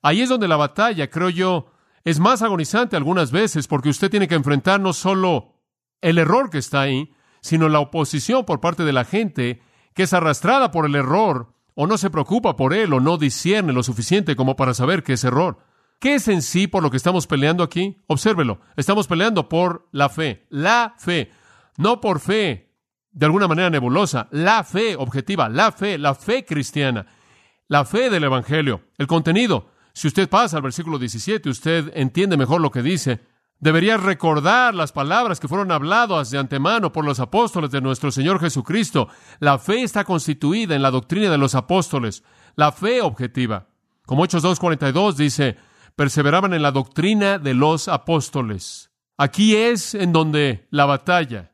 ahí 0.00 0.20
es 0.20 0.28
donde 0.28 0.46
la 0.46 0.56
batalla, 0.56 1.10
creo 1.10 1.30
yo, 1.30 1.72
es 2.04 2.20
más 2.20 2.42
agonizante 2.42 2.94
algunas 2.96 3.32
veces, 3.32 3.66
porque 3.66 3.88
usted 3.88 4.12
tiene 4.12 4.28
que 4.28 4.36
enfrentar 4.36 4.78
no 4.78 4.92
solo 4.92 5.56
el 6.00 6.18
error 6.18 6.50
que 6.50 6.58
está 6.58 6.82
ahí, 6.82 7.10
sino 7.46 7.68
la 7.68 7.78
oposición 7.78 8.44
por 8.44 8.60
parte 8.60 8.84
de 8.84 8.92
la 8.92 9.04
gente 9.04 9.62
que 9.94 10.02
es 10.02 10.12
arrastrada 10.12 10.72
por 10.72 10.84
el 10.84 10.96
error, 10.96 11.54
o 11.74 11.86
no 11.86 11.96
se 11.96 12.10
preocupa 12.10 12.56
por 12.56 12.74
él, 12.74 12.92
o 12.92 13.00
no 13.00 13.18
discierne 13.18 13.72
lo 13.72 13.82
suficiente 13.82 14.34
como 14.34 14.56
para 14.56 14.74
saber 14.74 15.02
que 15.02 15.12
es 15.12 15.22
error. 15.22 15.58
¿Qué 16.00 16.16
es 16.16 16.26
en 16.26 16.42
sí 16.42 16.66
por 16.66 16.82
lo 16.82 16.90
que 16.90 16.96
estamos 16.96 17.26
peleando 17.26 17.62
aquí? 17.62 18.02
Obsérvelo. 18.08 18.60
Estamos 18.76 19.06
peleando 19.06 19.48
por 19.48 19.88
la 19.92 20.08
fe. 20.08 20.46
La 20.50 20.94
fe. 20.98 21.30
No 21.78 22.00
por 22.00 22.18
fe 22.20 22.74
de 23.12 23.26
alguna 23.26 23.48
manera 23.48 23.70
nebulosa. 23.70 24.28
La 24.32 24.64
fe 24.64 24.96
objetiva. 24.96 25.48
La 25.48 25.70
fe. 25.70 25.96
La 25.96 26.14
fe 26.14 26.44
cristiana. 26.44 27.06
La 27.68 27.84
fe 27.84 28.10
del 28.10 28.24
Evangelio. 28.24 28.82
El 28.98 29.06
contenido. 29.06 29.70
Si 29.94 30.08
usted 30.08 30.28
pasa 30.28 30.56
al 30.56 30.62
versículo 30.62 30.98
17, 30.98 31.48
usted 31.48 31.92
entiende 31.94 32.36
mejor 32.36 32.60
lo 32.60 32.70
que 32.70 32.82
dice. 32.82 33.20
Debería 33.58 33.96
recordar 33.96 34.74
las 34.74 34.92
palabras 34.92 35.40
que 35.40 35.48
fueron 35.48 35.72
habladas 35.72 36.30
de 36.30 36.38
antemano 36.38 36.92
por 36.92 37.04
los 37.04 37.20
apóstoles 37.20 37.70
de 37.70 37.80
nuestro 37.80 38.10
Señor 38.10 38.38
Jesucristo. 38.38 39.08
La 39.38 39.58
fe 39.58 39.82
está 39.82 40.04
constituida 40.04 40.74
en 40.74 40.82
la 40.82 40.90
doctrina 40.90 41.30
de 41.30 41.38
los 41.38 41.54
apóstoles. 41.54 42.22
La 42.54 42.70
fe 42.70 43.00
objetiva. 43.00 43.68
Como 44.04 44.24
Hechos 44.24 44.44
2.42 44.44 45.14
dice, 45.14 45.56
perseveraban 45.96 46.52
en 46.52 46.62
la 46.62 46.70
doctrina 46.70 47.38
de 47.38 47.54
los 47.54 47.88
apóstoles. 47.88 48.92
Aquí 49.16 49.56
es 49.56 49.94
en 49.94 50.12
donde 50.12 50.68
la 50.70 50.84
batalla 50.84 51.52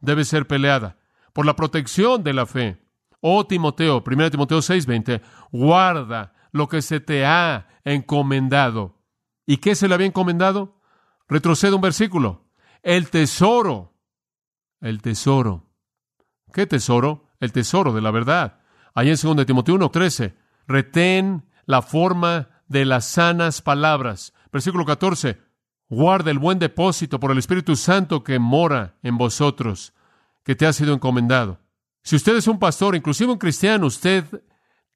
debe 0.00 0.24
ser 0.24 0.46
peleada, 0.46 0.98
por 1.32 1.44
la 1.44 1.56
protección 1.56 2.22
de 2.22 2.32
la 2.32 2.46
fe. 2.46 2.80
Oh 3.20 3.46
Timoteo, 3.46 4.02
1 4.06 4.30
Timoteo 4.30 4.58
6:20, 4.58 5.20
guarda 5.50 6.32
lo 6.52 6.68
que 6.68 6.80
se 6.80 7.00
te 7.00 7.26
ha 7.26 7.68
encomendado. 7.84 8.96
¿Y 9.46 9.58
qué 9.58 9.74
se 9.74 9.88
le 9.88 9.94
había 9.94 10.06
encomendado? 10.06 10.79
Retrocede 11.30 11.74
un 11.74 11.80
versículo. 11.80 12.50
El 12.82 13.08
tesoro. 13.08 13.94
El 14.80 15.00
tesoro. 15.00 15.70
¿Qué 16.52 16.66
tesoro? 16.66 17.28
El 17.38 17.52
tesoro 17.52 17.92
de 17.92 18.00
la 18.00 18.10
verdad. 18.10 18.60
Ahí 18.94 19.08
en 19.08 19.16
2 19.16 19.46
Timoteo 19.46 19.76
1:13, 19.76 20.34
retén 20.66 21.48
la 21.64 21.82
forma 21.82 22.48
de 22.66 22.84
las 22.84 23.06
sanas 23.06 23.62
palabras. 23.62 24.34
Versículo 24.52 24.84
14, 24.84 25.38
guarda 25.88 26.32
el 26.32 26.40
buen 26.40 26.58
depósito 26.58 27.20
por 27.20 27.30
el 27.30 27.38
Espíritu 27.38 27.76
Santo 27.76 28.24
que 28.24 28.40
mora 28.40 28.96
en 29.02 29.16
vosotros, 29.16 29.94
que 30.42 30.56
te 30.56 30.66
ha 30.66 30.72
sido 30.72 30.92
encomendado. 30.92 31.60
Si 32.02 32.16
usted 32.16 32.36
es 32.36 32.48
un 32.48 32.58
pastor, 32.58 32.96
inclusive 32.96 33.30
un 33.30 33.38
cristiano, 33.38 33.86
usted 33.86 34.24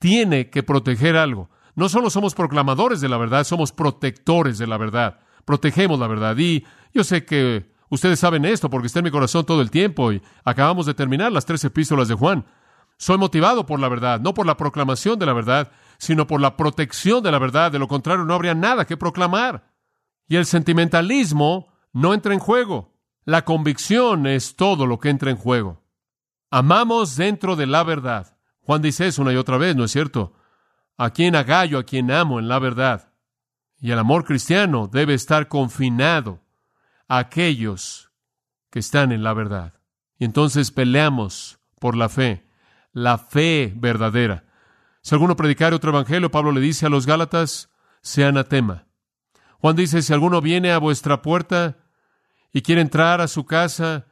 tiene 0.00 0.50
que 0.50 0.64
proteger 0.64 1.16
algo. 1.16 1.50
No 1.76 1.88
solo 1.88 2.10
somos 2.10 2.34
proclamadores 2.34 3.00
de 3.00 3.08
la 3.08 3.18
verdad, 3.18 3.44
somos 3.44 3.70
protectores 3.70 4.58
de 4.58 4.66
la 4.66 4.78
verdad. 4.78 5.20
Protegemos 5.44 5.98
la 5.98 6.06
verdad. 6.06 6.36
Y 6.38 6.64
yo 6.92 7.04
sé 7.04 7.24
que 7.24 7.70
ustedes 7.88 8.18
saben 8.18 8.44
esto 8.44 8.70
porque 8.70 8.86
está 8.86 9.00
en 9.00 9.04
mi 9.04 9.10
corazón 9.10 9.44
todo 9.44 9.60
el 9.60 9.70
tiempo 9.70 10.12
y 10.12 10.22
acabamos 10.44 10.86
de 10.86 10.94
terminar 10.94 11.32
las 11.32 11.46
tres 11.46 11.64
epístolas 11.64 12.08
de 12.08 12.14
Juan. 12.14 12.44
Soy 12.96 13.18
motivado 13.18 13.66
por 13.66 13.80
la 13.80 13.88
verdad, 13.88 14.20
no 14.20 14.34
por 14.34 14.46
la 14.46 14.56
proclamación 14.56 15.18
de 15.18 15.26
la 15.26 15.32
verdad, 15.32 15.72
sino 15.98 16.26
por 16.26 16.40
la 16.40 16.56
protección 16.56 17.22
de 17.22 17.32
la 17.32 17.38
verdad. 17.38 17.72
De 17.72 17.78
lo 17.78 17.88
contrario, 17.88 18.24
no 18.24 18.34
habría 18.34 18.54
nada 18.54 18.86
que 18.86 18.96
proclamar. 18.96 19.72
Y 20.28 20.36
el 20.36 20.46
sentimentalismo 20.46 21.72
no 21.92 22.14
entra 22.14 22.32
en 22.32 22.40
juego. 22.40 22.94
La 23.24 23.44
convicción 23.44 24.26
es 24.26 24.56
todo 24.56 24.86
lo 24.86 24.98
que 24.98 25.08
entra 25.08 25.30
en 25.30 25.36
juego. 25.36 25.82
Amamos 26.50 27.16
dentro 27.16 27.56
de 27.56 27.66
la 27.66 27.82
verdad. 27.82 28.38
Juan 28.60 28.80
dice 28.80 29.06
eso 29.06 29.22
una 29.22 29.32
y 29.32 29.36
otra 29.36 29.58
vez, 29.58 29.74
¿no 29.74 29.84
es 29.84 29.90
cierto? 29.90 30.34
A 30.96 31.10
quien 31.10 31.34
agallo, 31.34 31.78
a 31.78 31.84
quien 31.84 32.10
amo 32.10 32.38
en 32.38 32.48
la 32.48 32.58
verdad. 32.58 33.13
Y 33.80 33.90
el 33.90 33.98
amor 33.98 34.24
cristiano 34.24 34.88
debe 34.90 35.14
estar 35.14 35.48
confinado 35.48 36.40
a 37.08 37.18
aquellos 37.18 38.10
que 38.70 38.78
están 38.78 39.12
en 39.12 39.22
la 39.22 39.34
verdad. 39.34 39.74
Y 40.18 40.24
entonces 40.24 40.70
peleamos 40.70 41.58
por 41.78 41.96
la 41.96 42.08
fe, 42.08 42.46
la 42.92 43.18
fe 43.18 43.72
verdadera. 43.76 44.44
Si 45.02 45.14
alguno 45.14 45.36
predicar 45.36 45.74
otro 45.74 45.90
evangelio, 45.90 46.30
Pablo 46.30 46.50
le 46.50 46.60
dice 46.60 46.86
a 46.86 46.88
los 46.88 47.06
Gálatas, 47.06 47.70
sea 48.00 48.28
anatema. 48.28 48.86
Juan 49.60 49.76
dice, 49.76 50.02
si 50.02 50.12
alguno 50.12 50.40
viene 50.40 50.72
a 50.72 50.78
vuestra 50.78 51.22
puerta 51.22 51.76
y 52.52 52.62
quiere 52.62 52.80
entrar 52.80 53.20
a 53.20 53.28
su 53.28 53.44
casa 53.44 54.06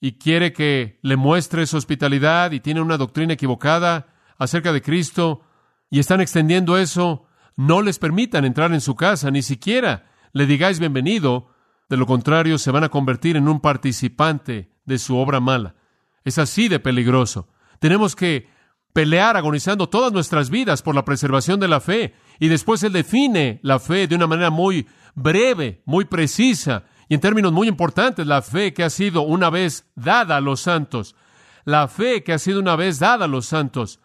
y 0.00 0.18
quiere 0.18 0.52
que 0.52 0.98
le 1.02 1.16
muestre 1.16 1.66
su 1.66 1.76
hospitalidad 1.76 2.52
y 2.52 2.60
tiene 2.60 2.80
una 2.80 2.96
doctrina 2.96 3.34
equivocada 3.34 4.08
acerca 4.38 4.72
de 4.72 4.82
Cristo 4.82 5.42
y 5.90 5.98
están 5.98 6.20
extendiendo 6.20 6.78
eso, 6.78 7.27
no 7.58 7.82
les 7.82 7.98
permitan 7.98 8.44
entrar 8.44 8.72
en 8.72 8.80
su 8.80 8.94
casa, 8.94 9.32
ni 9.32 9.42
siquiera 9.42 10.06
le 10.32 10.46
digáis 10.46 10.78
bienvenido, 10.78 11.48
de 11.88 11.96
lo 11.96 12.06
contrario 12.06 12.56
se 12.56 12.70
van 12.70 12.84
a 12.84 12.88
convertir 12.88 13.36
en 13.36 13.48
un 13.48 13.58
participante 13.58 14.70
de 14.84 14.98
su 14.98 15.16
obra 15.16 15.40
mala. 15.40 15.74
Es 16.22 16.38
así 16.38 16.68
de 16.68 16.78
peligroso. 16.78 17.48
Tenemos 17.80 18.14
que 18.14 18.48
pelear 18.92 19.36
agonizando 19.36 19.88
todas 19.88 20.12
nuestras 20.12 20.50
vidas 20.50 20.82
por 20.82 20.94
la 20.94 21.04
preservación 21.04 21.58
de 21.58 21.66
la 21.66 21.80
fe. 21.80 22.14
Y 22.38 22.46
después 22.46 22.84
Él 22.84 22.92
define 22.92 23.58
la 23.64 23.80
fe 23.80 24.06
de 24.06 24.14
una 24.14 24.28
manera 24.28 24.50
muy 24.50 24.86
breve, 25.16 25.82
muy 25.84 26.04
precisa 26.04 26.84
y 27.08 27.14
en 27.14 27.20
términos 27.20 27.52
muy 27.52 27.66
importantes, 27.66 28.24
la 28.24 28.40
fe 28.40 28.72
que 28.72 28.84
ha 28.84 28.90
sido 28.90 29.22
una 29.22 29.50
vez 29.50 29.90
dada 29.96 30.36
a 30.36 30.40
los 30.40 30.60
santos. 30.60 31.16
La 31.64 31.88
fe 31.88 32.22
que 32.22 32.34
ha 32.34 32.38
sido 32.38 32.60
una 32.60 32.76
vez 32.76 33.00
dada 33.00 33.24
a 33.24 33.28
los 33.28 33.46
santos. 33.46 33.98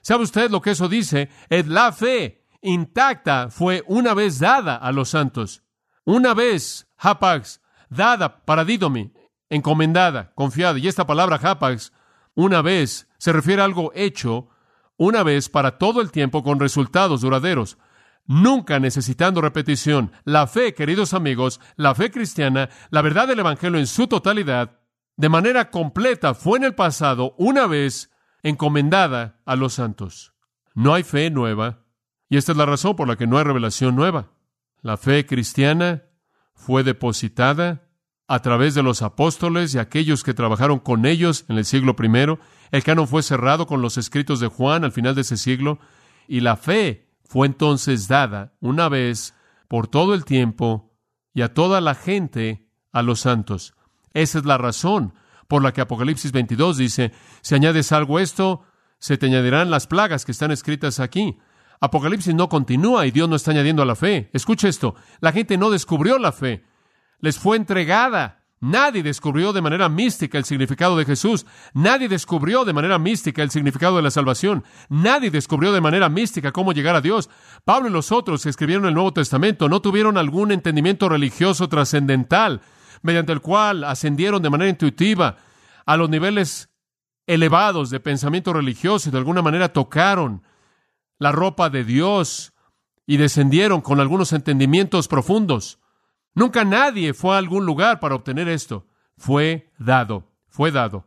¿Sabe 0.00 0.22
usted 0.22 0.48
lo 0.48 0.60
que 0.60 0.70
eso 0.70 0.88
dice? 0.88 1.28
Es 1.48 1.66
la 1.66 1.90
fe 1.90 2.39
intacta 2.62 3.50
fue 3.50 3.84
una 3.86 4.14
vez 4.14 4.38
dada 4.38 4.76
a 4.76 4.92
los 4.92 5.10
santos. 5.10 5.62
Una 6.04 6.34
vez, 6.34 6.88
hapax, 6.98 7.60
dada, 7.88 8.44
paradidomi, 8.44 9.12
encomendada, 9.48 10.32
confiada. 10.34 10.78
Y 10.78 10.88
esta 10.88 11.06
palabra 11.06 11.38
hapax, 11.42 11.92
una 12.34 12.62
vez, 12.62 13.08
se 13.18 13.32
refiere 13.32 13.62
a 13.62 13.66
algo 13.66 13.92
hecho 13.94 14.48
una 14.96 15.22
vez 15.22 15.48
para 15.48 15.78
todo 15.78 16.00
el 16.00 16.10
tiempo 16.10 16.42
con 16.42 16.60
resultados 16.60 17.20
duraderos 17.20 17.78
nunca 18.30 18.78
necesitando 18.78 19.40
repetición. 19.40 20.12
La 20.24 20.46
fe, 20.46 20.72
queridos 20.72 21.14
amigos, 21.14 21.60
la 21.74 21.96
fe 21.96 22.12
cristiana, 22.12 22.70
la 22.90 23.02
verdad 23.02 23.26
del 23.26 23.40
Evangelio 23.40 23.80
en 23.80 23.88
su 23.88 24.06
totalidad, 24.06 24.78
de 25.16 25.28
manera 25.28 25.70
completa, 25.70 26.34
fue 26.34 26.58
en 26.58 26.64
el 26.64 26.76
pasado 26.76 27.34
una 27.38 27.66
vez 27.66 28.12
encomendada 28.44 29.40
a 29.44 29.56
los 29.56 29.74
santos. 29.74 30.32
No 30.74 30.94
hay 30.94 31.02
fe 31.02 31.28
nueva, 31.30 31.80
y 32.30 32.36
esta 32.36 32.52
es 32.52 32.58
la 32.58 32.64
razón 32.64 32.96
por 32.96 33.08
la 33.08 33.16
que 33.16 33.26
no 33.26 33.36
hay 33.36 33.44
revelación 33.44 33.96
nueva. 33.96 34.30
La 34.80 34.96
fe 34.96 35.26
cristiana 35.26 36.04
fue 36.54 36.84
depositada 36.84 37.88
a 38.28 38.40
través 38.40 38.74
de 38.76 38.84
los 38.84 39.02
apóstoles 39.02 39.74
y 39.74 39.78
aquellos 39.78 40.22
que 40.22 40.32
trabajaron 40.32 40.78
con 40.78 41.04
ellos 41.04 41.44
en 41.48 41.58
el 41.58 41.64
siglo 41.64 41.96
I. 42.00 42.38
El 42.70 42.84
canon 42.84 43.08
fue 43.08 43.24
cerrado 43.24 43.66
con 43.66 43.82
los 43.82 43.98
escritos 43.98 44.38
de 44.38 44.46
Juan 44.46 44.84
al 44.84 44.92
final 44.92 45.16
de 45.16 45.22
ese 45.22 45.36
siglo, 45.36 45.80
y 46.28 46.40
la 46.40 46.56
fe 46.56 47.08
fue 47.24 47.48
entonces 47.48 48.06
dada 48.06 48.54
una 48.60 48.88
vez 48.88 49.34
por 49.66 49.88
todo 49.88 50.14
el 50.14 50.24
tiempo 50.24 50.94
y 51.34 51.42
a 51.42 51.52
toda 51.52 51.80
la 51.80 51.96
gente 51.96 52.68
a 52.92 53.02
los 53.02 53.20
santos. 53.20 53.74
Esa 54.14 54.38
es 54.38 54.44
la 54.44 54.56
razón 54.56 55.14
por 55.48 55.64
la 55.64 55.72
que 55.72 55.80
Apocalipsis 55.80 56.30
22 56.30 56.76
dice, 56.76 57.12
si 57.40 57.56
añades 57.56 57.90
algo 57.90 58.18
a 58.18 58.22
esto, 58.22 58.62
se 59.00 59.18
te 59.18 59.26
añadirán 59.26 59.70
las 59.70 59.88
plagas 59.88 60.24
que 60.24 60.30
están 60.30 60.52
escritas 60.52 61.00
aquí. 61.00 61.38
Apocalipsis 61.80 62.34
no 62.34 62.48
continúa 62.48 63.06
y 63.06 63.10
Dios 63.10 63.28
no 63.28 63.36
está 63.36 63.50
añadiendo 63.50 63.82
a 63.82 63.86
la 63.86 63.96
fe. 63.96 64.30
Escuche 64.32 64.68
esto, 64.68 64.94
la 65.20 65.32
gente 65.32 65.56
no 65.56 65.70
descubrió 65.70 66.18
la 66.18 66.32
fe, 66.32 66.64
les 67.20 67.38
fue 67.38 67.56
entregada 67.56 68.40
Nadie 68.62 69.02
descubrió 69.02 69.54
de 69.54 69.62
manera 69.62 69.88
mística 69.88 70.36
el 70.36 70.44
significado 70.44 70.94
de 70.98 71.06
Jesús. 71.06 71.46
Nadie 71.72 72.10
descubrió 72.10 72.66
de 72.66 72.74
manera 72.74 72.98
mística 72.98 73.42
el 73.42 73.50
significado 73.50 73.96
de 73.96 74.02
la 74.02 74.10
salvación. 74.10 74.64
Nadie 74.90 75.30
descubrió 75.30 75.72
de 75.72 75.80
manera 75.80 76.10
mística 76.10 76.52
cómo 76.52 76.72
llegar 76.74 76.94
a 76.94 77.00
Dios. 77.00 77.30
Pablo 77.64 77.88
y 77.88 77.92
los 77.92 78.12
otros 78.12 78.42
que 78.42 78.50
escribieron 78.50 78.84
el 78.84 78.92
Nuevo 78.92 79.14
Testamento 79.14 79.70
no 79.70 79.80
tuvieron 79.80 80.18
algún 80.18 80.52
entendimiento 80.52 81.08
religioso 81.08 81.70
trascendental 81.70 82.60
mediante 83.00 83.32
el 83.32 83.40
cual 83.40 83.82
ascendieron 83.84 84.42
de 84.42 84.50
manera 84.50 84.68
intuitiva 84.68 85.38
a 85.86 85.96
los 85.96 86.10
niveles 86.10 86.68
elevados 87.26 87.88
de 87.88 87.98
pensamiento 87.98 88.52
religioso 88.52 89.08
y 89.08 89.12
de 89.12 89.18
alguna 89.18 89.40
manera 89.40 89.72
tocaron 89.72 90.42
la 91.20 91.30
ropa 91.30 91.70
de 91.70 91.84
Dios 91.84 92.54
y 93.06 93.18
descendieron 93.18 93.82
con 93.82 94.00
algunos 94.00 94.32
entendimientos 94.32 95.06
profundos. 95.06 95.78
Nunca 96.34 96.64
nadie 96.64 97.14
fue 97.14 97.34
a 97.34 97.38
algún 97.38 97.66
lugar 97.66 98.00
para 98.00 98.14
obtener 98.14 98.48
esto. 98.48 98.86
Fue 99.16 99.70
dado, 99.78 100.26
fue 100.48 100.72
dado. 100.72 101.06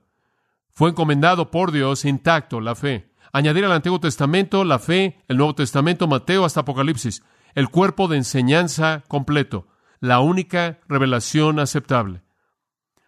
Fue 0.72 0.92
encomendado 0.92 1.50
por 1.50 1.72
Dios 1.72 2.06
intacto 2.06 2.62
la 2.62 2.76
fe. 2.76 3.12
Añadir 3.32 3.66
al 3.66 3.72
Antiguo 3.72 4.00
Testamento 4.00 4.64
la 4.64 4.78
fe, 4.78 5.24
el 5.28 5.38
Nuevo 5.38 5.56
Testamento, 5.56 6.08
Mateo 6.08 6.46
hasta 6.46 6.62
Apocalipsis, 6.62 7.24
el 7.56 7.70
cuerpo 7.70 8.08
de 8.08 8.18
enseñanza 8.18 9.04
completo, 9.08 9.68
la 10.00 10.20
única 10.20 10.80
revelación 10.88 11.60
aceptable. 11.60 12.22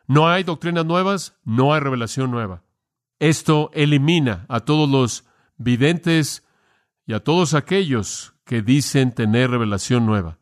No 0.08 0.28
hay 0.28 0.44
doctrinas 0.44 0.86
nuevas, 0.86 1.38
no 1.44 1.74
hay 1.74 1.82
revelación 1.82 2.32
nueva. 2.32 2.63
Esto 3.20 3.70
elimina 3.74 4.46
a 4.50 4.62
todos 4.62 4.89
los 4.89 5.26
videntes 5.58 6.45
y 7.06 7.13
a 7.13 7.24
todos 7.24 7.54
aquellos 7.54 8.34
que 8.46 8.62
dicen 8.62 9.12
tener 9.12 9.52
revelación 9.52 10.06
nueva. 10.06 10.38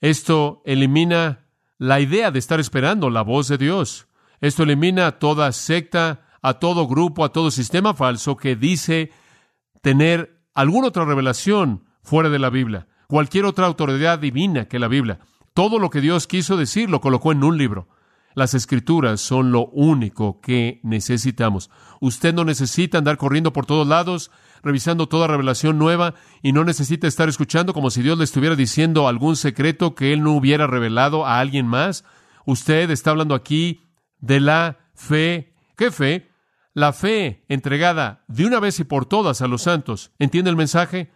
Esto 0.00 0.62
elimina 0.64 1.46
la 1.78 2.00
idea 2.00 2.30
de 2.30 2.38
estar 2.38 2.60
esperando 2.60 3.10
la 3.10 3.22
voz 3.22 3.48
de 3.48 3.58
Dios. 3.58 4.08
Esto 4.40 4.62
elimina 4.62 5.06
a 5.06 5.18
toda 5.18 5.50
secta, 5.52 6.26
a 6.42 6.54
todo 6.54 6.86
grupo, 6.86 7.24
a 7.24 7.32
todo 7.32 7.50
sistema 7.50 7.94
falso 7.94 8.36
que 8.36 8.56
dice 8.56 9.10
tener 9.82 10.40
alguna 10.54 10.88
otra 10.88 11.04
revelación 11.04 11.84
fuera 12.02 12.28
de 12.28 12.38
la 12.38 12.50
Biblia, 12.50 12.88
cualquier 13.06 13.44
otra 13.44 13.66
autoridad 13.66 14.18
divina 14.18 14.66
que 14.66 14.78
la 14.78 14.88
Biblia. 14.88 15.20
Todo 15.54 15.78
lo 15.78 15.90
que 15.90 16.00
Dios 16.00 16.26
quiso 16.26 16.56
decir 16.56 16.88
lo 16.88 17.00
colocó 17.00 17.32
en 17.32 17.42
un 17.42 17.58
libro. 17.58 17.88
Las 18.34 18.54
escrituras 18.54 19.20
son 19.20 19.50
lo 19.50 19.66
único 19.66 20.40
que 20.40 20.80
necesitamos. 20.84 21.70
Usted 22.00 22.32
no 22.32 22.44
necesita 22.44 22.98
andar 22.98 23.16
corriendo 23.16 23.52
por 23.52 23.66
todos 23.66 23.86
lados 23.86 24.30
revisando 24.62 25.08
toda 25.08 25.26
revelación 25.26 25.78
nueva 25.78 26.14
y 26.42 26.52
no 26.52 26.64
necesita 26.64 27.06
estar 27.06 27.28
escuchando 27.28 27.74
como 27.74 27.90
si 27.90 28.02
Dios 28.02 28.18
le 28.18 28.24
estuviera 28.24 28.56
diciendo 28.56 29.08
algún 29.08 29.36
secreto 29.36 29.94
que 29.94 30.12
Él 30.12 30.22
no 30.22 30.32
hubiera 30.32 30.66
revelado 30.66 31.26
a 31.26 31.40
alguien 31.40 31.66
más. 31.66 32.04
Usted 32.46 32.90
está 32.90 33.10
hablando 33.10 33.34
aquí 33.34 33.82
de 34.20 34.40
la 34.40 34.78
fe. 34.94 35.54
¿Qué 35.76 35.90
fe? 35.90 36.30
La 36.74 36.92
fe 36.92 37.44
entregada 37.48 38.24
de 38.28 38.46
una 38.46 38.60
vez 38.60 38.80
y 38.80 38.84
por 38.84 39.06
todas 39.06 39.42
a 39.42 39.48
los 39.48 39.62
santos. 39.62 40.12
¿Entiende 40.18 40.50
el 40.50 40.56
mensaje? 40.56 41.12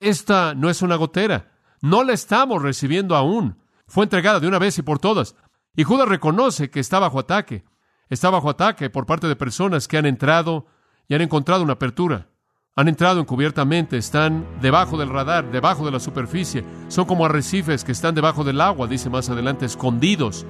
Esta 0.00 0.54
no 0.54 0.70
es 0.70 0.82
una 0.82 0.96
gotera. 0.96 1.52
No 1.80 2.04
la 2.04 2.12
estamos 2.12 2.62
recibiendo 2.62 3.16
aún. 3.16 3.58
Fue 3.86 4.04
entregada 4.04 4.40
de 4.40 4.48
una 4.48 4.58
vez 4.58 4.78
y 4.78 4.82
por 4.82 4.98
todas. 4.98 5.36
Y 5.76 5.84
Judas 5.84 6.08
reconoce 6.08 6.70
que 6.70 6.80
está 6.80 6.98
bajo 6.98 7.18
ataque. 7.18 7.64
Está 8.08 8.30
bajo 8.30 8.50
ataque 8.50 8.90
por 8.90 9.06
parte 9.06 9.26
de 9.26 9.36
personas 9.36 9.88
que 9.88 9.98
han 9.98 10.06
entrado 10.06 10.66
y 11.08 11.14
han 11.14 11.22
encontrado 11.22 11.62
una 11.62 11.74
apertura. 11.74 12.28
Han 12.74 12.88
entrado 12.88 13.20
encubiertamente, 13.20 13.98
están 13.98 14.46
debajo 14.62 14.96
del 14.96 15.10
radar, 15.10 15.50
debajo 15.52 15.84
de 15.84 15.90
la 15.90 16.00
superficie. 16.00 16.64
Son 16.88 17.04
como 17.04 17.26
arrecifes 17.26 17.84
que 17.84 17.92
están 17.92 18.14
debajo 18.14 18.44
del 18.44 18.62
agua, 18.62 18.86
dice 18.86 19.10
más 19.10 19.28
adelante, 19.28 19.66
escondidos 19.66 20.46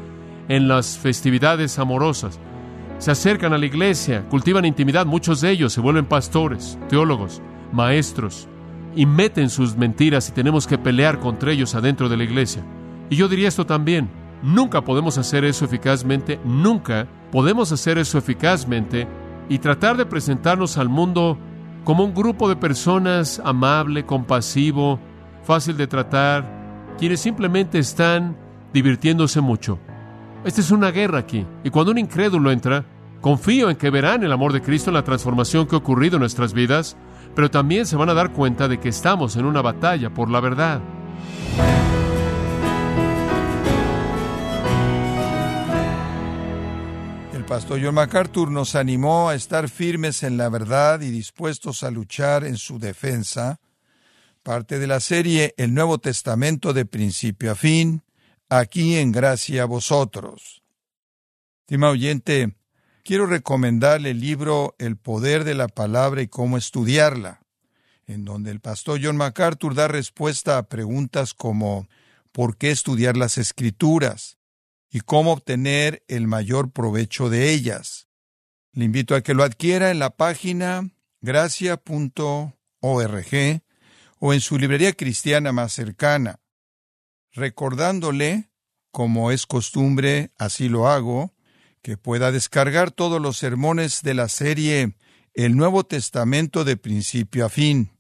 en 0.49 0.69
las 0.69 0.99
festividades 0.99 1.81
amorosas. 1.81 2.39
Se 2.99 3.11
acercan 3.11 3.53
a 3.55 3.59
la 3.59 3.67
iglesia, 3.67 4.25
cultivan 4.29 4.65
intimidad, 4.65 5.05
muchos 5.05 5.41
de 5.41 5.51
ellos 5.51 5.73
se 5.73 5.81
vuelven 5.81 6.07
pastores, 6.07 6.79
teólogos, 6.89 7.43
maestros, 7.73 8.47
y 8.95 9.05
meten 9.05 9.51
sus 9.51 9.77
mentiras 9.77 10.29
y 10.29 10.33
tenemos 10.33 10.69
que 10.69 10.79
pelear 10.79 11.19
contra 11.19 11.51
ellos 11.51 11.75
adentro 11.75 12.09
de 12.09 12.19
la 12.19 12.23
iglesia. 12.23 12.65
Y 13.11 13.17
yo 13.17 13.27
diría 13.27 13.49
esto 13.49 13.67
también, 13.67 14.09
nunca 14.45 14.83
podemos 14.83 15.19
hacer 15.19 15.45
eso 15.45 15.65
eficazmente, 15.65 16.39
nunca 16.45 17.09
podemos 17.33 17.73
hacer 17.73 17.99
eso 17.99 18.17
eficazmente 18.17 19.09
y 19.49 19.59
tratar 19.59 19.97
de 19.97 20.07
presentarnos 20.07 20.79
al 20.79 20.89
mundo 20.89 21.37
como 21.85 22.05
un 22.05 22.15
grupo 22.15 22.49
de 22.49 22.57
personas 22.57 23.41
amable, 23.45 24.05
compasivo, 24.07 25.01
fácil 25.45 25.77
de 25.77 25.87
tratar, 25.87 26.45
quienes 26.99 27.21
simplemente 27.21 27.79
están 27.79 28.37
divirtiéndose 28.73 29.41
mucho. 29.41 29.79
Esta 30.45 30.61
es 30.61 30.71
una 30.71 30.91
guerra 30.91 31.19
aquí, 31.19 31.47
y 31.65 31.71
cuando 31.71 31.93
un 31.93 31.99
incrédulo 31.99 32.51
entra, 32.51 32.85
confío 33.21 33.71
en 33.71 33.77
que 33.77 33.91
verán 33.91 34.23
el 34.23 34.33
amor 34.33 34.53
de 34.53 34.63
Cristo 34.63 34.91
en 34.91 34.95
la 34.95 35.05
transformación 35.05 35.67
que 35.67 35.75
ha 35.75 35.79
ocurrido 35.79 36.17
en 36.17 36.21
nuestras 36.21 36.53
vidas, 36.53 36.97
pero 37.35 37.51
también 37.51 37.87
se 37.87 37.97
van 37.97 38.09
a 38.09 38.15
dar 38.15 38.33
cuenta 38.33 38.69
de 38.69 38.79
que 38.79 38.89
estamos 38.89 39.37
en 39.37 39.45
una 39.45 39.63
batalla 39.63 40.13
por 40.13 40.31
la 40.31 40.41
verdad. 40.41 40.81
Pastor 47.53 47.83
John 47.85 47.97
MacArthur 47.97 48.51
nos 48.51 48.75
animó 48.75 49.29
a 49.29 49.35
estar 49.35 49.69
firmes 49.69 50.23
en 50.23 50.39
la 50.39 50.49
verdad 50.49 51.03
y 51.03 51.11
dispuestos 51.11 51.83
a 51.83 51.91
luchar 51.91 52.45
en 52.45 52.57
su 52.57 52.79
defensa, 52.79 53.61
parte 54.43 54.79
de 54.79 54.87
la 54.87 55.01
serie 55.01 55.53
El 55.59 55.75
Nuevo 55.75 55.99
Testamento 55.99 56.73
de 56.73 56.87
principio 56.87 57.53
a 57.53 57.55
fin, 57.55 58.05
aquí 58.49 58.97
en 58.97 59.13
gracia 59.13 59.65
a 59.65 59.67
vosotros. 59.67 60.63
Estima 61.61 61.91
oyente, 61.91 62.57
quiero 63.05 63.27
recomendarle 63.27 64.13
el 64.13 64.21
libro 64.21 64.75
El 64.79 64.97
poder 64.97 65.45
de 65.45 65.55
la 65.55 65.69
palabra 65.69 66.23
y 66.23 66.29
cómo 66.29 66.57
estudiarla, 66.57 67.43
en 68.07 68.25
donde 68.25 68.51
el 68.51 68.61
pastor 68.61 68.99
John 69.03 69.19
MacArthur 69.19 69.75
da 69.75 69.89
respuesta 69.89 70.57
a 70.57 70.71
preguntas 70.71 71.35
como 71.35 71.87
¿por 72.33 72.57
qué 72.57 72.71
estudiar 72.71 73.19
las 73.19 73.37
escrituras? 73.37 74.39
Y 74.93 75.01
cómo 75.01 75.33
obtener 75.33 76.05
el 76.07 76.29
mayor 76.29 76.71
provecho 76.71 77.31
de 77.31 77.51
ellas. 77.51 78.09
Le 78.73 78.85
invito 78.85 79.15
a 79.15 79.23
que 79.23 79.33
lo 79.33 79.43
adquiera 79.43 79.91
en 79.91 79.99
la 79.99 80.11
página 80.17 80.91
gracia.org 81.23 82.53
o 84.19 84.35
en 84.35 84.41
su 84.41 84.59
librería 84.59 84.93
cristiana 84.93 85.51
más 85.53 85.73
cercana, 85.73 86.41
recordándole, 87.33 88.51
como 88.91 89.31
es 89.31 89.47
costumbre, 89.47 90.31
así 90.37 90.69
lo 90.69 90.87
hago, 90.87 91.35
que 91.81 91.97
pueda 91.97 92.31
descargar 92.31 92.91
todos 92.91 93.21
los 93.21 93.39
sermones 93.39 94.03
de 94.03 94.13
la 94.13 94.29
serie 94.29 94.95
El 95.33 95.57
Nuevo 95.57 95.85
Testamento 95.85 96.65
de 96.65 96.77
principio 96.77 97.47
a 97.47 97.49
fin, 97.49 97.93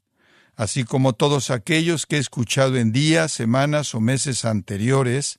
así 0.57 0.85
como 0.85 1.14
todos 1.14 1.50
aquellos 1.50 2.05
que 2.05 2.16
he 2.16 2.20
escuchado 2.20 2.76
en 2.76 2.92
días, 2.92 3.33
semanas 3.33 3.94
o 3.94 4.00
meses 4.00 4.44
anteriores, 4.44 5.38